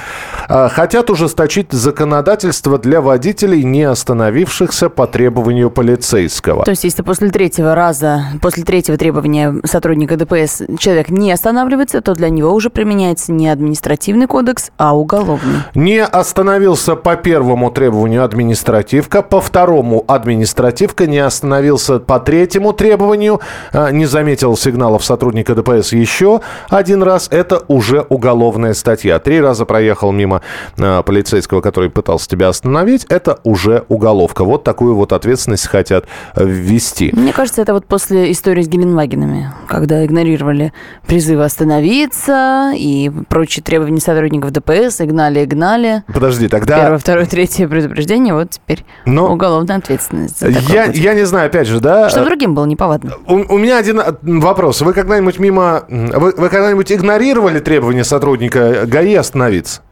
А, 0.49 0.69
хотят 0.69 1.11
ужесточить 1.11 1.73
законодательство 1.73 2.79
для 2.79 3.01
водителей, 3.01 3.65
не 3.65 3.83
остановившихся 3.83 4.89
по 4.89 5.07
требованию 5.07 5.71
полицейского. 5.71 6.65
То 6.65 6.71
есть, 6.71 6.85
если 6.85 7.03
после 7.03 7.31
третьего 7.31 7.75
раза, 7.75 8.25
после 8.41 8.63
третьего 8.63 8.97
требования 8.97 9.61
сотрудника 9.65 10.17
ДПС 10.17 10.63
человек 10.79 11.11
не 11.11 11.33
остановился, 11.33 11.48
останавливается, 11.49 12.03
то 12.03 12.15
для 12.15 12.29
него 12.29 12.53
уже 12.53 12.69
применяется 12.69 13.33
не 13.33 13.49
административный 13.49 14.27
кодекс, 14.27 14.71
а 14.77 14.95
уголовный. 14.95 15.61
Не 15.75 16.05
остановился 16.05 16.95
по 16.95 17.17
первому 17.17 17.71
требованию 17.71 18.23
административка, 18.23 19.23
по 19.23 19.41
второму 19.41 20.05
административка, 20.07 21.07
не 21.07 21.19
остановился 21.19 22.01
по 22.01 22.21
третьему 22.21 22.75
требованию, 22.75 23.41
а, 23.73 23.91
не 23.91 24.05
заметил 24.05 24.57
сигналов 24.59 25.05
сотрудника 25.05 25.55
ДПС 25.55 25.93
еще 25.93 26.43
один 26.69 27.03
раз, 27.03 27.29
это 27.31 27.63
уже 27.69 28.05
уголовная 28.09 28.75
статья. 28.75 29.19
Три 29.19 29.41
раза 29.41 29.65
проехал 29.65 30.13
мимо 30.13 30.43
а, 30.79 31.03
полицейского, 31.03 31.63
который 31.63 31.89
пытался 31.89 32.29
тебя 32.29 32.49
остановить, 32.49 33.07
это 33.09 33.39
уже 33.43 33.85
уголовка. 33.89 34.45
Вот 34.45 34.65
такую 34.65 34.95
вот 34.95 35.15
ответственность 35.15 35.67
хотят 35.67 36.05
ввести. 36.37 37.11
Мне 37.15 37.33
кажется, 37.33 37.63
это 37.63 37.73
вот 37.73 37.87
после 37.87 38.31
истории 38.33 38.63
с 38.63 38.69
Геленвагенами, 38.69 39.51
когда 39.67 40.05
игнорировали 40.05 40.75
призыв 41.07 41.38
призывы 41.39 41.45
остановиться 41.45 42.73
и 42.75 43.11
прочие 43.29 43.63
требования 43.63 44.01
сотрудников 44.01 44.51
ДПС, 44.51 45.01
и 45.01 45.05
гнали, 45.05 45.41
и 45.41 45.47
гнали. 45.47 46.03
Подожди, 46.13 46.49
тогда... 46.49 46.81
Первое, 46.81 46.99
второе, 46.99 47.27
третье 47.27 47.69
предупреждение, 47.69 48.35
вот 48.35 48.51
теперь 48.51 48.85
Но... 49.07 49.33
уголовная 49.33 49.77
ответственность. 49.77 50.43
Я, 50.43 50.85
я 50.87 51.15
не 51.15 51.25
знаю, 51.25 51.47
опять 51.47 51.69
же, 51.69 51.81
да... 51.81 52.09
Что 52.11 52.25
другим 52.25 52.55
было 52.55 52.67
неповадно. 52.67 53.13
У, 53.27 53.35
у 53.35 53.59
меня 53.59 53.79
один 53.79 54.01
э, 54.01 54.13
вопрос. 54.23 54.81
Вы 54.81 54.93
когда-нибудь 54.93 55.39
мимо... 55.39 55.85
Вы, 55.89 56.35
вы 56.37 56.49
когда-нибудь 56.49 56.93
игнорировали 56.93 57.61
требования 57.61 58.05
сотрудника 58.05 58.85
ГАИ 58.87 59.15
остановиться? 59.15 59.83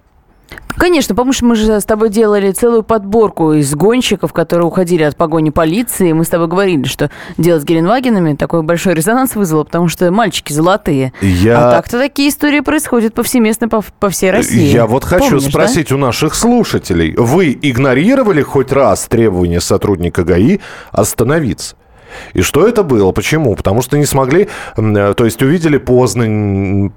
Конечно, 0.76 1.14
помнишь, 1.14 1.40
мы 1.40 1.56
же 1.56 1.80
с 1.80 1.84
тобой 1.84 2.10
делали 2.10 2.52
целую 2.52 2.82
подборку 2.82 3.54
из 3.54 3.74
гонщиков, 3.74 4.32
которые 4.34 4.66
уходили 4.66 5.04
от 5.04 5.16
погони 5.16 5.48
полиции. 5.48 6.12
Мы 6.12 6.24
с 6.24 6.28
тобой 6.28 6.48
говорили, 6.48 6.84
что 6.84 7.10
делать 7.38 7.62
с 7.62 7.64
Геленвагенами 7.64 8.34
такой 8.34 8.62
большой 8.62 8.94
резонанс 8.94 9.36
вызвало, 9.36 9.64
потому 9.64 9.88
что 9.88 10.10
мальчики 10.10 10.52
золотые. 10.52 11.14
Я... 11.22 11.68
А 11.68 11.70
так-то 11.72 11.98
такие 11.98 12.28
истории 12.28 12.60
происходят 12.60 13.14
повсеместно 13.14 13.68
по, 13.68 13.82
по 13.98 14.10
всей 14.10 14.30
России. 14.30 14.66
Я 14.66 14.86
вот 14.86 15.04
хочу 15.04 15.30
Помнишь, 15.30 15.48
спросить 15.48 15.92
у 15.92 15.96
наших 15.96 16.34
слушателей. 16.34 17.14
Вы 17.16 17.58
игнорировали 17.60 18.42
хоть 18.42 18.70
раз 18.70 19.06
требования 19.06 19.60
сотрудника 19.60 20.24
ГАИ 20.24 20.60
остановиться? 20.92 21.76
И 22.34 22.42
что 22.42 22.66
это 22.66 22.82
было? 22.82 23.12
Почему? 23.12 23.54
Потому 23.54 23.82
что 23.82 23.96
не 23.96 24.04
смогли, 24.04 24.48
э, 24.76 25.14
то 25.16 25.24
есть 25.24 25.42
увидели 25.42 25.78
поздно, 25.78 26.22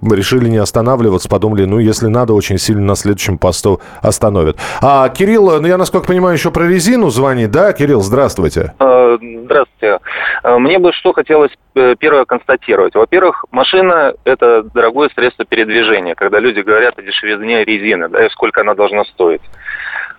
решили 0.02 0.50
не 0.50 0.58
останавливаться, 0.58 1.30
подумали, 1.30 1.66
ну, 1.66 1.80
если 1.80 2.08
надо, 2.08 2.34
очень 2.34 2.58
сильно 2.58 2.82
на 2.82 2.96
следующем 2.96 3.38
посту 3.38 3.82
остановят. 4.02 4.58
А 4.82 5.10
Кирилл, 5.10 5.60
ну, 5.62 5.68
я, 5.68 5.78
насколько 5.78 6.08
понимаю, 6.08 6.36
еще 6.36 6.52
про 6.52 6.68
резину 6.68 7.10
звонит, 7.10 7.52
да? 7.52 7.74
Кирилл, 7.74 8.02
здравствуйте. 8.02 8.74
Э, 8.80 9.18
здравствуйте. 9.22 10.00
Э, 10.44 10.58
мне 10.58 10.80
бы 10.80 10.94
что 10.94 11.14
хотелось 11.14 11.52
первое 12.00 12.26
констатировать. 12.26 12.96
Во-первых, 12.96 13.46
машина– 13.52 14.14
это 14.26 14.64
дорогое 14.64 15.10
средство 15.16 15.46
передвижения, 15.46 16.16
когда 16.16 16.40
люди 16.40 16.60
говорят 16.60 16.98
о 16.98 17.02
дешевизне 17.02 17.64
резины, 17.64 18.10
да, 18.10 18.26
и 18.26 18.30
сколько 18.30 18.62
она 18.62 18.74
должна 18.74 19.06
стоить. 19.06 19.42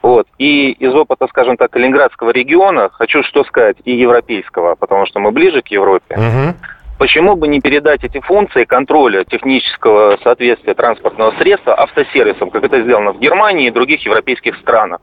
Вот. 0.03 0.27
И 0.39 0.73
из 0.73 0.95
опыта, 0.95 1.27
скажем 1.29 1.57
так, 1.57 1.71
Калининградского 1.71 2.31
региона, 2.31 2.89
хочу 2.91 3.23
что 3.23 3.45
сказать, 3.45 3.77
и 3.85 3.93
европейского, 3.93 4.75
потому 4.75 5.07
что 5.07 5.21
мы 5.21 5.31
ближе 5.31 5.63
к 5.63 5.69
Европе, 5.69 6.17
Угу. 6.17 6.55
Почему 7.01 7.35
бы 7.35 7.49
не 7.49 7.61
передать 7.61 8.05
эти 8.05 8.21
функции 8.21 8.65
контроля 8.65 9.25
технического 9.25 10.19
соответствия 10.23 10.75
транспортного 10.75 11.31
средства 11.39 11.75
автосервисам, 11.81 12.51
как 12.51 12.63
это 12.63 12.83
сделано 12.83 13.13
в 13.13 13.19
Германии 13.19 13.69
и 13.69 13.71
других 13.71 14.05
европейских 14.05 14.55
странах, 14.57 15.01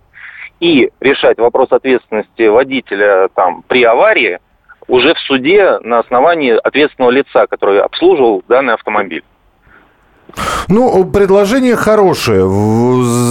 и 0.59 0.91
решать 0.99 1.39
вопрос 1.39 1.71
ответственности 1.71 2.49
водителя 2.49 3.29
там, 3.33 3.63
при 3.67 3.83
аварии 3.83 4.37
уже 4.87 5.15
в 5.15 5.19
суде 5.21 5.79
на 5.79 5.97
основании 5.97 6.51
ответственного 6.51 7.09
лица, 7.09 7.47
который 7.47 7.81
обслуживал 7.81 8.43
данный 8.47 8.75
автомобиль? 8.75 9.23
Ну, 10.67 11.05
предложение 11.05 11.75
хорошее. 11.75 12.45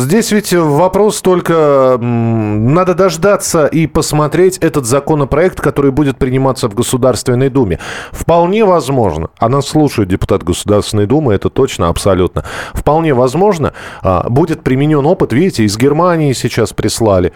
Здесь 0.04 0.32
ведь 0.32 0.52
вопрос 0.52 1.20
только... 1.20 1.98
Надо 2.00 2.94
дождаться 2.94 3.66
и 3.66 3.86
посмотреть 3.86 4.58
этот 4.58 4.86
законопроект, 4.86 5.60
который 5.60 5.90
будет 5.90 6.16
приниматься 6.16 6.68
в 6.68 6.74
Государственной 6.74 7.50
Думе. 7.50 7.78
Вполне 8.10 8.64
возможно, 8.64 9.28
а 9.38 9.48
нас 9.48 9.66
слушает 9.66 10.08
депутат 10.08 10.42
Государственной 10.42 11.06
Думы, 11.06 11.34
это 11.34 11.50
точно, 11.50 11.88
абсолютно. 11.88 12.44
Вполне 12.72 13.12
возможно, 13.14 13.72
а, 14.02 14.28
будет 14.28 14.62
применен 14.62 15.04
опыт, 15.04 15.32
видите, 15.32 15.64
из 15.64 15.76
Германии 15.76 16.32
сейчас 16.32 16.72
прислали 16.72 17.32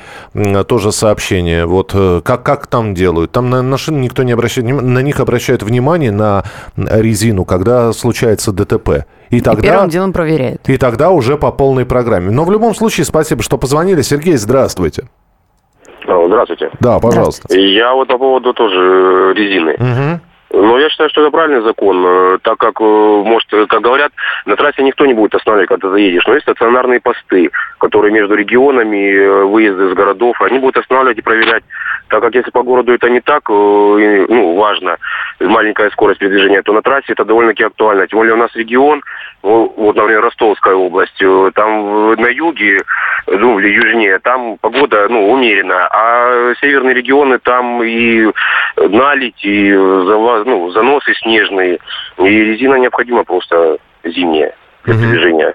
тоже 0.66 0.92
сообщение, 0.92 1.66
вот 1.66 1.92
э, 1.94 2.20
как, 2.24 2.42
как 2.42 2.66
там 2.66 2.94
делают. 2.94 3.32
Там 3.32 3.50
на 3.50 3.62
машины 3.62 3.98
никто 3.98 4.22
не 4.22 4.32
обращает, 4.32 4.66
на 4.66 5.02
них 5.02 5.20
обращают 5.20 5.62
внимание 5.62 6.10
на 6.10 6.44
резину, 6.76 7.44
когда 7.44 7.92
случается 7.92 8.52
ДТП. 8.52 9.06
И 9.30 9.38
И 9.38 9.40
тогда... 9.40 9.62
первым 9.62 9.88
делом 9.88 10.12
проверяют. 10.12 10.68
И 10.68 10.76
тогда 10.76 11.10
уже 11.10 11.36
по 11.38 11.52
полной 11.52 11.86
программе. 11.86 12.30
Но 12.30 12.44
в 12.44 12.50
любом 12.50 12.74
случае, 12.74 13.04
спасибо, 13.04 13.42
что 13.42 13.58
позвонили. 13.58 14.02
Сергей, 14.02 14.36
здравствуйте. 14.36 15.04
Здравствуйте. 16.04 16.70
Да, 16.80 16.98
пожалуйста. 16.98 17.54
Я 17.56 17.92
вот 17.94 18.08
по 18.08 18.18
поводу 18.18 18.54
тоже 18.54 18.76
э, 18.76 19.34
резины. 19.34 19.76
Мгм. 19.78 20.20
Но 20.52 20.78
я 20.78 20.88
считаю, 20.88 21.08
что 21.10 21.20
это 21.22 21.30
правильный 21.30 21.62
закон, 21.62 22.04
э, 22.04 22.38
так 22.42 22.58
как, 22.58 22.80
э, 22.80 22.84
может, 22.84 23.52
э, 23.52 23.66
как 23.66 23.82
говорят, 23.82 24.12
на 24.46 24.56
трассе 24.56 24.82
никто 24.82 25.06
не 25.06 25.14
будет 25.14 25.34
останавливать, 25.34 25.68
когда 25.68 25.90
заедешь. 25.90 26.26
Но 26.26 26.34
есть 26.34 26.42
стационарные 26.42 27.00
посты, 27.00 27.50
которые 27.78 28.12
между 28.12 28.34
регионами, 28.34 29.44
выезды 29.44 29.86
из 29.86 29.94
городов, 29.94 30.40
они 30.42 30.58
будут 30.58 30.78
останавливать 30.78 31.18
и 31.18 31.22
проверять. 31.22 31.62
Так 32.08 32.22
как 32.22 32.34
если 32.34 32.50
по 32.50 32.64
городу 32.64 32.92
это 32.92 33.08
не 33.08 33.20
так, 33.20 33.48
ну, 33.48 34.56
важно, 34.56 34.96
маленькая 35.38 35.90
скорость 35.90 36.18
передвижения, 36.18 36.62
то 36.62 36.72
на 36.72 36.82
трассе 36.82 37.12
это 37.12 37.24
довольно-таки 37.24 37.62
актуально. 37.62 38.08
Тем 38.08 38.18
более 38.18 38.34
у 38.34 38.38
нас 38.38 38.50
регион, 38.56 39.02
ну, 39.44 39.72
вот, 39.76 39.94
например, 39.94 40.22
Ростовская 40.22 40.74
область, 40.74 41.22
там 41.54 42.14
на 42.14 42.26
юге, 42.26 42.82
ну, 43.28 43.60
или 43.60 43.68
южнее, 43.68 44.18
там 44.18 44.56
погода, 44.60 45.06
ну, 45.08 45.30
умеренная, 45.30 45.88
а 45.92 46.39
северные 46.60 46.94
регионы, 46.94 47.38
там 47.38 47.82
и 47.82 48.26
налить, 48.76 49.44
и 49.44 49.72
зава- 49.72 50.44
ну, 50.44 50.70
заносы 50.70 51.14
снежные, 51.22 51.78
и 52.18 52.22
резина 52.22 52.76
необходима 52.76 53.24
просто 53.24 53.78
зимняя 54.04 54.54
для 54.84 54.94
Мгм. 54.94 55.10
движения. 55.10 55.54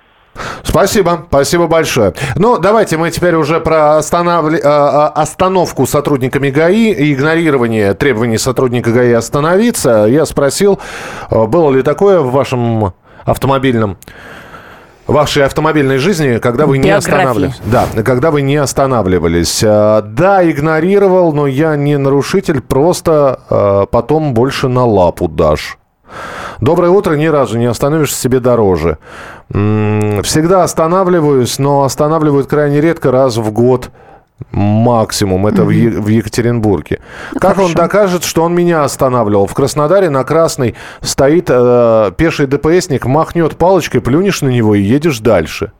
Спасибо, 0.63 1.25
спасибо 1.29 1.67
большое. 1.67 2.13
Ну, 2.35 2.57
давайте 2.59 2.97
мы 2.97 3.09
теперь 3.09 3.35
уже 3.35 3.61
про 3.61 3.97
а, 3.97 4.01
а, 4.01 5.07
остановку 5.15 5.85
сотрудниками 5.85 6.49
ГАИ 6.49 6.91
и 6.91 7.13
игнорирование 7.13 7.93
требований 7.93 8.37
сотрудника 8.37 8.91
ГАИ 8.91 9.13
остановиться. 9.13 10.05
Я 10.09 10.25
спросил, 10.25 10.81
было 11.31 11.71
ли 11.73 11.81
такое 11.83 12.19
в 12.19 12.31
вашем 12.31 12.93
автомобильном 13.25 13.97
вашей 15.07 15.45
автомобильной 15.45 15.97
жизни, 15.97 16.37
когда 16.39 16.65
вы 16.65 16.77
не 16.77 16.89
Биографии. 16.89 17.11
останавливались. 17.13 17.61
Да, 17.65 17.85
когда 18.03 18.31
вы 18.31 18.41
не 18.41 18.55
останавливались. 18.57 19.63
А, 19.65 20.01
Да, 20.01 20.49
игнорировал, 20.49 21.33
но 21.33 21.47
я 21.47 21.75
не 21.75 21.97
нарушитель, 21.97 22.61
просто 22.61 23.39
а, 23.49 23.85
потом 23.85 24.33
больше 24.33 24.67
на 24.67 24.85
лапу 24.85 25.27
дашь. 25.27 25.77
Доброе 26.61 26.89
утро, 26.91 27.15
ни 27.15 27.25
разу 27.25 27.57
не 27.57 27.65
остановишься 27.65 28.17
себе 28.19 28.39
дороже. 28.39 28.97
Всегда 29.49 30.63
останавливаюсь, 30.63 31.59
но 31.59 31.83
останавливают 31.83 32.47
крайне 32.47 32.79
редко, 32.79 33.11
раз 33.11 33.37
в 33.37 33.51
год 33.51 33.89
максимум. 34.51 35.47
Это 35.47 35.63
в, 35.63 35.69
Е- 35.69 35.89
в 35.89 36.07
Екатеринбурге. 36.07 36.99
как 37.39 37.57
он 37.59 37.73
докажет, 37.73 38.23
что 38.23 38.43
он 38.43 38.53
меня 38.53 38.83
останавливал? 38.83 39.47
В 39.47 39.53
Краснодаре 39.53 40.09
на 40.09 40.23
Красной 40.23 40.75
стоит 41.01 41.45
э, 41.49 42.11
пеший 42.17 42.47
ДПСник, 42.47 43.05
махнет 43.05 43.55
палочкой, 43.55 44.01
плюнешь 44.01 44.41
на 44.41 44.49
него 44.49 44.75
и 44.75 44.81
едешь 44.81 45.19
дальше. 45.19 45.71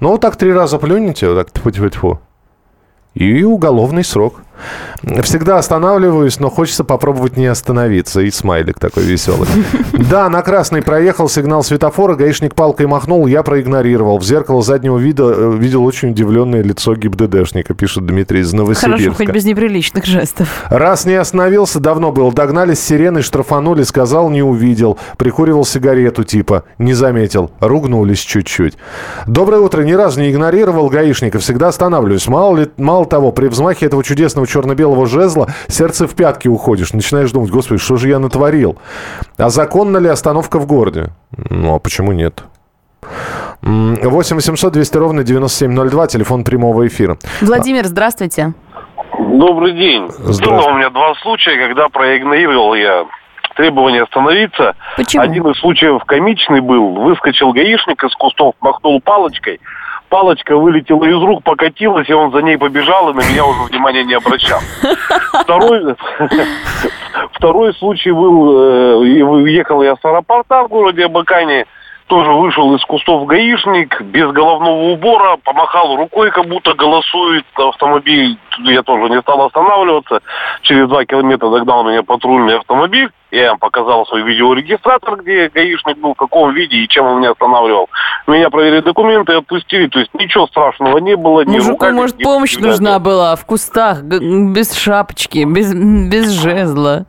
Ну, 0.00 0.10
вот 0.10 0.20
так 0.20 0.36
три 0.36 0.52
раза 0.52 0.78
плюнете, 0.78 1.28
вот 1.28 1.36
так 1.36 1.50
тьфу-тьфу-тьфу. 1.52 2.18
И 3.14 3.42
уголовный 3.42 4.04
срок. 4.04 4.40
Всегда 5.22 5.58
останавливаюсь, 5.58 6.40
но 6.40 6.50
хочется 6.50 6.84
попробовать 6.84 7.36
не 7.36 7.46
остановиться. 7.46 8.20
И 8.20 8.30
смайлик 8.30 8.78
такой 8.78 9.04
веселый. 9.04 9.48
Да, 9.92 10.28
на 10.28 10.42
красный 10.42 10.82
проехал 10.82 11.28
сигнал 11.28 11.62
светофора, 11.62 12.14
гаишник 12.14 12.54
палкой 12.54 12.86
махнул, 12.86 13.26
я 13.26 13.42
проигнорировал. 13.42 14.18
В 14.18 14.24
зеркало 14.24 14.62
заднего 14.62 14.98
вида 14.98 15.24
э, 15.36 15.56
видел 15.56 15.84
очень 15.84 16.10
удивленное 16.10 16.62
лицо 16.62 16.94
ГИБДДшника, 16.94 17.74
пишет 17.74 18.06
Дмитрий 18.06 18.40
из 18.40 18.50
Хорошо, 18.50 18.64
Новосибирска. 18.64 19.14
хоть 19.24 19.34
без 19.34 19.44
неприличных 19.44 20.04
жестов. 20.04 20.48
Раз 20.68 21.04
не 21.04 21.14
остановился, 21.14 21.78
давно 21.80 22.10
был. 22.10 22.32
Догнали 22.32 22.74
с 22.74 22.80
сиреной, 22.80 23.22
штрафанули, 23.22 23.82
сказал, 23.82 24.30
не 24.30 24.42
увидел. 24.42 24.98
Прикуривал 25.16 25.64
сигарету 25.64 26.24
типа, 26.24 26.64
не 26.78 26.94
заметил. 26.94 27.50
Ругнулись 27.60 28.20
чуть-чуть. 28.20 28.76
Доброе 29.26 29.60
утро. 29.60 29.82
Ни 29.82 29.92
разу 29.92 30.20
не 30.20 30.30
игнорировал 30.30 30.88
гаишника. 30.88 31.38
Всегда 31.38 31.68
останавливаюсь. 31.68 32.26
Мало, 32.26 32.56
ли, 32.56 32.70
мало 32.76 33.06
того, 33.06 33.30
при 33.32 33.46
взмахе 33.48 33.86
этого 33.86 34.02
чудесного 34.02 34.46
черно-белого 34.48 35.06
жезла 35.06 35.48
сердце 35.68 36.06
в 36.08 36.14
пятки 36.14 36.48
уходишь. 36.48 36.92
Начинаешь 36.92 37.30
думать, 37.30 37.50
господи, 37.50 37.80
что 37.80 37.96
же 37.96 38.08
я 38.08 38.18
натворил? 38.18 38.78
А 39.36 39.48
законна 39.50 39.98
ли 39.98 40.08
остановка 40.08 40.58
в 40.58 40.66
городе? 40.66 41.10
Ну, 41.50 41.74
а 41.74 41.78
почему 41.78 42.12
нет? 42.12 42.42
М, 43.62 43.96
8 44.02 44.36
800 44.36 44.72
200 44.72 44.96
ровно 44.96 45.24
9702, 45.24 46.06
телефон 46.06 46.44
прямого 46.44 46.86
эфира. 46.86 47.16
Владимир, 47.40 47.84
здравствуйте. 47.86 48.54
Добрый 49.18 49.72
день. 49.72 50.08
Здравствуйте. 50.10 50.50
Было 50.50 50.72
у 50.72 50.76
меня 50.76 50.90
два 50.90 51.14
случая, 51.22 51.58
когда 51.58 51.88
проигнорировал 51.88 52.74
я 52.74 53.04
требование 53.56 54.04
остановиться. 54.04 54.74
Почему? 54.96 55.22
Один 55.24 55.46
из 55.48 55.58
случаев 55.58 56.02
комичный 56.04 56.60
был. 56.60 56.94
Выскочил 56.94 57.52
гаишник 57.52 58.02
из 58.04 58.14
кустов, 58.14 58.54
махнул 58.60 59.00
палочкой. 59.00 59.60
Палочка 60.08 60.56
вылетела 60.56 61.04
из 61.04 61.22
рук, 61.22 61.42
покатилась, 61.44 62.08
и 62.08 62.12
он 62.12 62.32
за 62.32 62.40
ней 62.40 62.56
побежал, 62.56 63.10
и 63.10 63.14
на 63.14 63.20
меня 63.20 63.44
уже 63.44 63.62
внимания 63.64 64.04
не 64.04 64.14
обращал. 64.14 64.60
Второй, 65.42 65.94
второй 67.32 67.74
случай 67.74 68.10
был, 68.10 69.02
э, 69.02 69.06
и 69.06 69.22
уехал 69.22 69.82
я 69.82 69.96
с 69.96 70.04
аэропорта 70.04 70.64
в 70.64 70.68
городе 70.68 71.04
Абакане, 71.04 71.66
тоже 72.08 72.32
вышел 72.32 72.74
из 72.74 72.82
кустов 72.84 73.26
гаишник, 73.26 74.00
без 74.02 74.30
головного 74.32 74.92
убора, 74.92 75.36
помахал 75.44 75.96
рукой, 75.96 76.30
как 76.30 76.46
будто 76.46 76.74
голосует 76.74 77.44
автомобиль. 77.54 78.38
Я 78.64 78.82
тоже 78.82 79.10
не 79.10 79.20
стал 79.20 79.46
останавливаться. 79.46 80.20
Через 80.62 80.88
два 80.88 81.04
километра 81.04 81.48
догнал 81.50 81.84
меня 81.84 82.02
патрульный 82.02 82.58
автомобиль. 82.58 83.10
Я 83.30 83.52
им 83.52 83.58
показал 83.58 84.06
свой 84.06 84.22
видеорегистратор, 84.22 85.16
где 85.16 85.50
гаишник 85.50 85.98
был, 85.98 86.14
в 86.14 86.16
каком 86.16 86.52
виде 86.54 86.78
и 86.78 86.88
чем 86.88 87.04
он 87.04 87.18
меня 87.20 87.32
останавливал. 87.32 87.88
Меня 88.26 88.48
проверили 88.48 88.80
документы 88.80 89.32
и 89.34 89.36
отпустили. 89.36 89.86
То 89.88 89.98
есть 90.00 90.12
ничего 90.14 90.46
страшного 90.46 90.98
не 90.98 91.14
было. 91.14 91.42
ни 91.42 91.52
Мужику, 91.52 91.72
руками, 91.72 91.92
может, 91.92 92.18
помощь 92.18 92.56
нужна 92.56 92.98
была 92.98 93.36
в 93.36 93.44
кустах, 93.44 94.02
без 94.02 94.74
шапочки, 94.74 95.44
без, 95.44 95.74
без 95.74 96.30
жезла. 96.30 97.04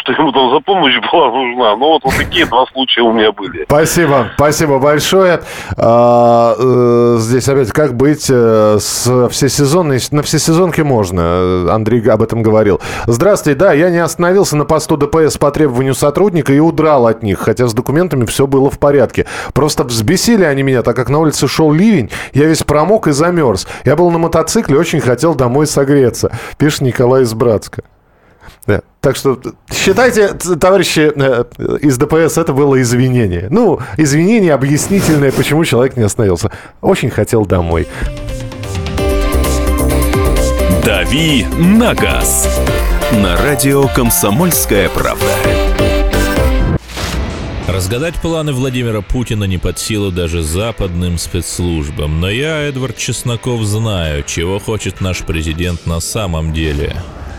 Что 0.00 0.12
ему 0.12 0.32
там 0.32 0.50
за 0.50 0.60
помощь 0.60 0.94
была 1.12 1.30
нужна. 1.30 1.76
Ну, 1.76 1.88
вот, 1.88 2.04
вот 2.04 2.14
такие 2.16 2.46
два 2.46 2.66
случая 2.72 3.02
у 3.02 3.12
меня 3.12 3.32
были. 3.32 3.64
Спасибо, 3.64 4.28
спасибо 4.34 4.78
большое. 4.78 5.40
А, 5.76 6.54
э, 6.58 7.16
здесь 7.18 7.48
опять, 7.48 7.70
как 7.70 7.94
быть 7.94 8.28
э, 8.30 8.78
с 8.80 9.28
всесезонной... 9.28 9.98
На 10.10 10.22
всесезонке 10.22 10.84
можно, 10.84 11.72
Андрей 11.72 12.02
об 12.08 12.22
этом 12.22 12.42
говорил. 12.42 12.80
Здравствуйте, 13.06 13.58
да, 13.58 13.72
я 13.72 13.90
не 13.90 13.98
остановился 13.98 14.56
на 14.56 14.64
посту 14.64 14.96
ДПС 14.96 15.38
по 15.38 15.50
требованию 15.50 15.94
сотрудника 15.94 16.52
и 16.52 16.58
удрал 16.58 17.06
от 17.06 17.22
них, 17.22 17.38
хотя 17.38 17.66
с 17.66 17.74
документами 17.74 18.24
все 18.24 18.46
было 18.46 18.70
в 18.70 18.78
порядке. 18.78 19.26
Просто 19.54 19.84
взбесили 19.84 20.44
они 20.44 20.62
меня, 20.62 20.82
так 20.82 20.96
как 20.96 21.08
на 21.08 21.18
улице 21.18 21.48
шел 21.48 21.72
ливень, 21.72 22.10
я 22.32 22.46
весь 22.46 22.62
промок 22.62 23.08
и 23.08 23.12
замерз. 23.12 23.66
Я 23.84 23.96
был 23.96 24.10
на 24.10 24.18
мотоцикле, 24.18 24.78
очень 24.78 25.00
хотел 25.00 25.34
домой 25.34 25.66
согреться, 25.66 26.32
пишет 26.58 26.82
Николай 26.82 27.22
из 27.22 27.34
Братска. 27.34 27.82
Да. 28.66 28.82
Так 29.00 29.16
что 29.16 29.40
считайте, 29.72 30.28
товарищи 30.28 31.12
э, 31.14 31.44
из 31.80 31.98
ДПС, 31.98 32.38
это 32.38 32.52
было 32.52 32.80
извинение. 32.80 33.48
Ну, 33.50 33.80
извинение 33.96 34.54
объяснительное, 34.54 35.32
почему 35.32 35.64
человек 35.64 35.96
не 35.96 36.04
остановился. 36.04 36.50
Очень 36.80 37.10
хотел 37.10 37.44
домой. 37.44 37.88
«Дави 40.84 41.46
на 41.58 41.94
газ» 41.94 42.48
на 43.12 43.36
радио 43.36 43.88
«Комсомольская 43.88 44.88
правда». 44.88 45.26
Разгадать 47.68 48.14
планы 48.16 48.52
Владимира 48.52 49.00
Путина 49.00 49.44
не 49.44 49.58
под 49.58 49.78
силу 49.78 50.10
даже 50.10 50.42
западным 50.42 51.18
спецслужбам. 51.18 52.20
Но 52.20 52.28
я, 52.28 52.68
Эдвард 52.68 52.96
Чесноков, 52.96 53.62
знаю, 53.62 54.24
чего 54.24 54.58
хочет 54.58 55.00
наш 55.00 55.20
президент 55.20 55.86
на 55.86 56.00
самом 56.00 56.52
деле– 56.52 56.96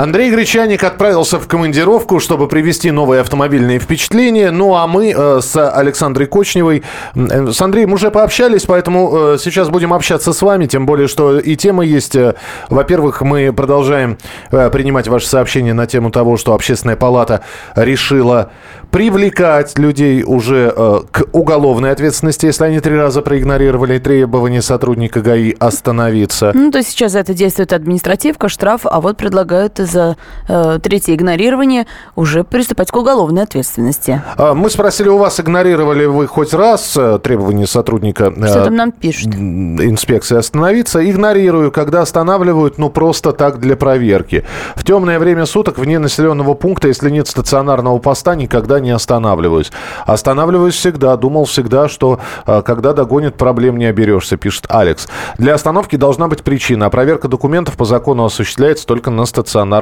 Андрей 0.00 0.30
Гречаник 0.30 0.82
отправился 0.82 1.38
в 1.38 1.46
командировку, 1.46 2.20
чтобы 2.20 2.48
привести 2.48 2.90
новые 2.90 3.20
автомобильные 3.20 3.78
впечатления. 3.78 4.50
Ну, 4.50 4.74
а 4.74 4.86
мы 4.86 5.12
э, 5.14 5.40
с 5.42 5.70
Александрой 5.70 6.26
Кочневой, 6.26 6.82
э, 7.14 7.50
с 7.52 7.60
Андреем 7.60 7.92
уже 7.92 8.10
пообщались, 8.10 8.64
поэтому 8.64 9.34
э, 9.34 9.38
сейчас 9.38 9.68
будем 9.68 9.92
общаться 9.92 10.32
с 10.32 10.40
вами, 10.40 10.64
тем 10.64 10.86
более, 10.86 11.06
что 11.06 11.38
и 11.38 11.54
темы 11.54 11.84
есть. 11.84 12.16
Э, 12.16 12.34
во-первых, 12.70 13.20
мы 13.20 13.52
продолжаем 13.52 14.16
э, 14.50 14.70
принимать 14.70 15.06
ваши 15.06 15.28
сообщения 15.28 15.74
на 15.74 15.86
тему 15.86 16.10
того, 16.10 16.38
что 16.38 16.54
Общественная 16.54 16.96
палата 16.96 17.42
решила 17.74 18.52
привлекать 18.90 19.78
людей 19.78 20.22
уже 20.22 20.72
э, 20.74 21.00
к 21.10 21.24
уголовной 21.32 21.90
ответственности, 21.90 22.46
если 22.46 22.64
они 22.64 22.80
три 22.80 22.96
раза 22.96 23.20
проигнорировали 23.20 23.98
требования 23.98 24.62
сотрудника 24.62 25.20
ГАИ 25.20 25.54
остановиться. 25.58 26.52
Ну, 26.54 26.70
то 26.70 26.78
есть 26.78 26.90
сейчас 26.90 27.12
за 27.12 27.18
это 27.18 27.34
действует 27.34 27.74
административка, 27.74 28.48
штраф, 28.48 28.82
а 28.84 29.02
вот 29.02 29.18
предлагают 29.18 29.78
за 29.90 30.16
э, 30.48 30.78
третье 30.82 31.14
игнорирование 31.14 31.86
уже 32.16 32.44
приступать 32.44 32.90
к 32.90 32.96
уголовной 32.96 33.42
ответственности. 33.42 34.22
А, 34.36 34.54
мы 34.54 34.70
спросили 34.70 35.08
у 35.08 35.18
вас, 35.18 35.40
игнорировали 35.40 36.06
вы 36.06 36.26
хоть 36.26 36.54
раз 36.54 36.96
э, 36.96 37.18
требования 37.22 37.66
сотрудника 37.66 38.32
э, 38.34 38.46
Что 38.46 38.64
там 38.64 38.76
нам 38.76 38.92
пишут? 38.92 39.34
инспекции 39.34 40.36
остановиться? 40.36 41.08
Игнорирую, 41.08 41.72
когда 41.72 42.02
останавливают, 42.02 42.78
ну 42.78 42.90
просто 42.90 43.32
так 43.32 43.58
для 43.60 43.76
проверки. 43.76 44.44
В 44.76 44.84
темное 44.84 45.18
время 45.18 45.46
суток 45.46 45.78
вне 45.78 45.98
населенного 45.98 46.54
пункта, 46.54 46.88
если 46.88 47.10
нет 47.10 47.28
стационарного 47.28 47.98
поста, 47.98 48.34
никогда 48.34 48.80
не 48.80 48.90
останавливаюсь. 48.90 49.72
Останавливаюсь 50.06 50.74
всегда, 50.74 51.16
думал 51.16 51.44
всегда, 51.44 51.88
что 51.88 52.20
э, 52.46 52.62
когда 52.62 52.92
догонит, 52.92 53.36
проблем 53.36 53.76
не 53.76 53.86
оберешься, 53.86 54.36
пишет 54.36 54.66
Алекс. 54.68 55.08
Для 55.38 55.54
остановки 55.54 55.96
должна 55.96 56.28
быть 56.28 56.42
причина, 56.42 56.86
а 56.86 56.90
проверка 56.90 57.28
документов 57.28 57.76
по 57.76 57.84
закону 57.84 58.24
осуществляется 58.24 58.86
только 58.86 59.10
на 59.10 59.26
стационарном 59.26 59.79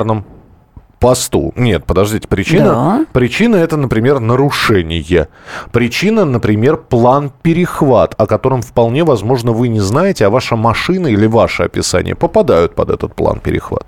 посту. 0.98 1.52
Нет, 1.56 1.84
подождите, 1.84 2.28
причина, 2.28 2.64
да. 2.64 3.06
причина 3.12 3.56
это, 3.56 3.76
например, 3.76 4.20
нарушение. 4.20 5.28
Причина, 5.72 6.24
например, 6.24 6.76
план 6.76 7.30
перехват, 7.42 8.14
о 8.18 8.26
котором 8.26 8.62
вполне 8.62 9.04
возможно 9.04 9.52
вы 9.52 9.68
не 9.68 9.80
знаете, 9.80 10.26
а 10.26 10.30
ваша 10.30 10.56
машина 10.56 11.06
или 11.06 11.26
ваше 11.26 11.64
описание 11.64 12.14
попадают 12.14 12.74
под 12.74 12.90
этот 12.90 13.14
план 13.14 13.40
перехват. 13.40 13.86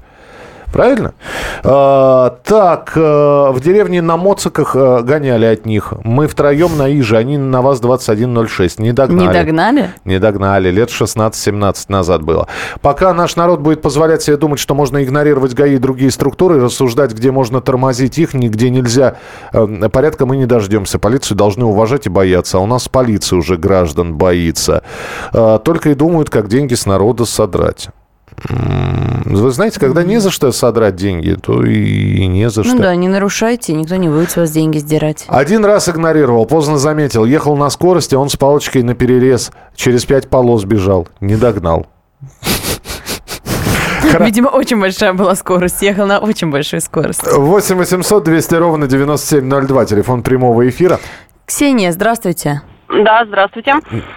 Правильно? 0.72 1.14
А, 1.64 2.38
так, 2.44 2.92
а, 2.96 3.50
в 3.50 3.61
деревне 3.61 4.00
на 4.02 4.16
моциках 4.16 4.76
а, 4.76 5.02
гоняли 5.02 5.46
от 5.46 5.66
них. 5.66 5.92
Мы 6.04 6.28
втроем 6.28 6.76
на 6.78 6.88
Иже, 6.88 7.16
они 7.16 7.38
на 7.38 7.61
вас 7.61 7.80
2106. 7.80 8.78
Не 8.78 8.92
догнали. 8.92 9.26
Не 9.26 9.33
догнали? 9.33 9.90
Не 10.04 10.18
догнали. 10.18 10.70
Лет 10.70 10.90
16-17 10.90 11.87
назад 11.88 12.22
было. 12.22 12.46
Пока 12.80 13.12
наш 13.12 13.37
народ 13.37 13.61
будет 13.61 13.83
позволять 13.83 14.22
себе 14.22 14.37
думать, 14.37 14.61
что 14.61 14.74
можно 14.74 15.02
игнорировать 15.02 15.54
ГАИ 15.54 15.74
и 15.74 15.78
другие 15.78 16.11
структуры, 16.11 16.61
рассуждать, 16.61 17.12
где 17.12 17.30
можно 17.30 17.61
тормозить 17.61 18.18
их, 18.18 18.35
нигде 18.35 18.70
нельзя, 18.70 19.16
э, 19.52 19.88
порядка 19.92 20.26
мы 20.26 20.37
не 20.37 20.46
дождемся. 20.46 20.98
Полицию 20.98 21.37
должны 21.37 21.64
уважать 21.64 22.06
и 22.06 22.11
бояться. 22.11 22.59
А 22.59 22.61
у 22.61 22.66
нас 22.66 22.88
полиция 22.88 23.38
уже 23.38 23.56
граждан 23.56 24.14
боится. 24.14 24.83
Только 25.33 25.90
и 25.90 25.94
думают, 25.94 26.30
как 26.30 26.48
деньги 26.48 26.74
с 26.74 26.87
народа 26.87 27.24
содрать. 27.24 27.88
Вы 28.46 29.50
знаете, 29.50 29.78
когда 29.78 30.02
не 30.02 30.18
за 30.18 30.30
что 30.30 30.50
содрать 30.52 30.96
деньги, 30.96 31.36
то 31.40 31.64
и 31.64 32.26
не 32.26 32.50
за 32.50 32.60
ну 32.60 32.64
что. 32.64 32.74
Ну 32.74 32.82
да, 32.82 32.96
не 32.96 33.08
нарушайте, 33.08 33.74
никто 33.74 33.96
не 33.96 34.08
будет 34.08 34.30
с 34.30 34.36
вас 34.36 34.50
деньги 34.50 34.78
сдирать. 34.78 35.24
Один 35.28 35.64
раз 35.64 35.88
игнорировал, 35.88 36.46
поздно 36.46 36.78
заметил. 36.78 37.24
Ехал 37.24 37.56
на 37.56 37.70
скорости, 37.70 38.14
он 38.14 38.28
с 38.28 38.36
палочкой 38.36 38.82
на 38.82 38.94
перерез. 38.94 39.50
Через 39.74 40.04
пять 40.04 40.28
полос 40.28 40.64
бежал. 40.64 41.08
Не 41.20 41.36
догнал. 41.36 41.86
Видимо, 44.20 44.48
очень 44.48 44.80
большая 44.80 45.12
была 45.12 45.36
скорость. 45.36 45.82
Ехал 45.82 46.06
на 46.06 46.18
очень 46.18 46.50
большой 46.50 46.80
скорости. 46.80 47.28
8 47.32 47.76
800 47.76 48.24
200 48.24 48.54
ровно 48.54 48.86
9702. 48.86 49.84
Телефон 49.84 50.22
прямого 50.22 50.68
эфира. 50.68 50.98
Ксения, 51.46 51.92
здравствуйте. 51.92 52.62
Да, 52.90 53.24
здравствуйте. 53.24 53.76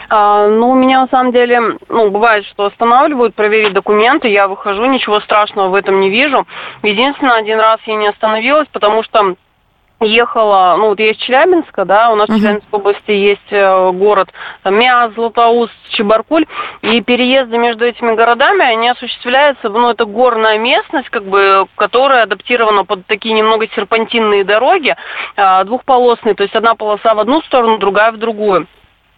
А, 0.10 0.48
ну, 0.48 0.74
меня 0.74 1.02
на 1.02 1.08
самом 1.08 1.32
деле, 1.32 1.78
ну, 1.90 2.10
бывает, 2.10 2.46
что 2.46 2.66
останавливают 2.66 3.36
проверить 3.36 3.74
документы, 3.74 4.28
я 4.30 4.48
выхожу, 4.48 4.86
ничего 4.86 5.20
страшного 5.22 5.70
в 5.70 5.76
этом 5.76 6.00
не 6.00 6.10
вижу. 6.10 6.48
Единственное, 6.82 7.36
один 7.36 7.60
раз 7.60 7.80
я 7.86 7.96
не 7.96 8.08
остановилась, 8.08 8.68
потому 8.72 9.04
что 9.04 9.36
ехала, 10.06 10.76
ну 10.78 10.90
вот 10.90 11.00
я 11.00 11.12
из 11.12 11.18
Челябинска, 11.18 11.86
да, 11.86 12.12
у 12.12 12.16
нас 12.16 12.30
uh-huh. 12.30 12.34
в 12.34 12.40
Челябинской 12.40 12.80
области 12.80 13.12
есть 13.12 13.52
э, 13.52 13.92
город 13.92 14.30
Мя, 14.66 15.10
Златоуст, 15.16 15.74
Чебаркуль, 15.90 16.46
и 16.82 17.02
переезды 17.02 17.58
между 17.58 17.86
этими 17.86 18.16
городами, 18.16 18.64
они 18.64 18.90
осуществляются, 18.90 19.70
ну 19.70 19.90
это 19.90 20.06
горная 20.06 20.58
местность, 20.58 21.10
как 21.10 21.24
бы, 21.24 21.68
которая 21.76 22.24
адаптирована 22.24 22.86
под 22.86 23.06
такие 23.08 23.34
немного 23.34 23.68
серпантинные 23.76 24.44
дороги, 24.44 24.96
э, 25.36 25.64
двухполосные, 25.66 26.36
то 26.36 26.44
есть 26.44 26.56
одна 26.56 26.76
полоса 26.76 27.14
в 27.14 27.20
одну 27.20 27.42
сторону, 27.42 27.78
другая 27.78 28.12
в 28.12 28.18
другую. 28.18 28.68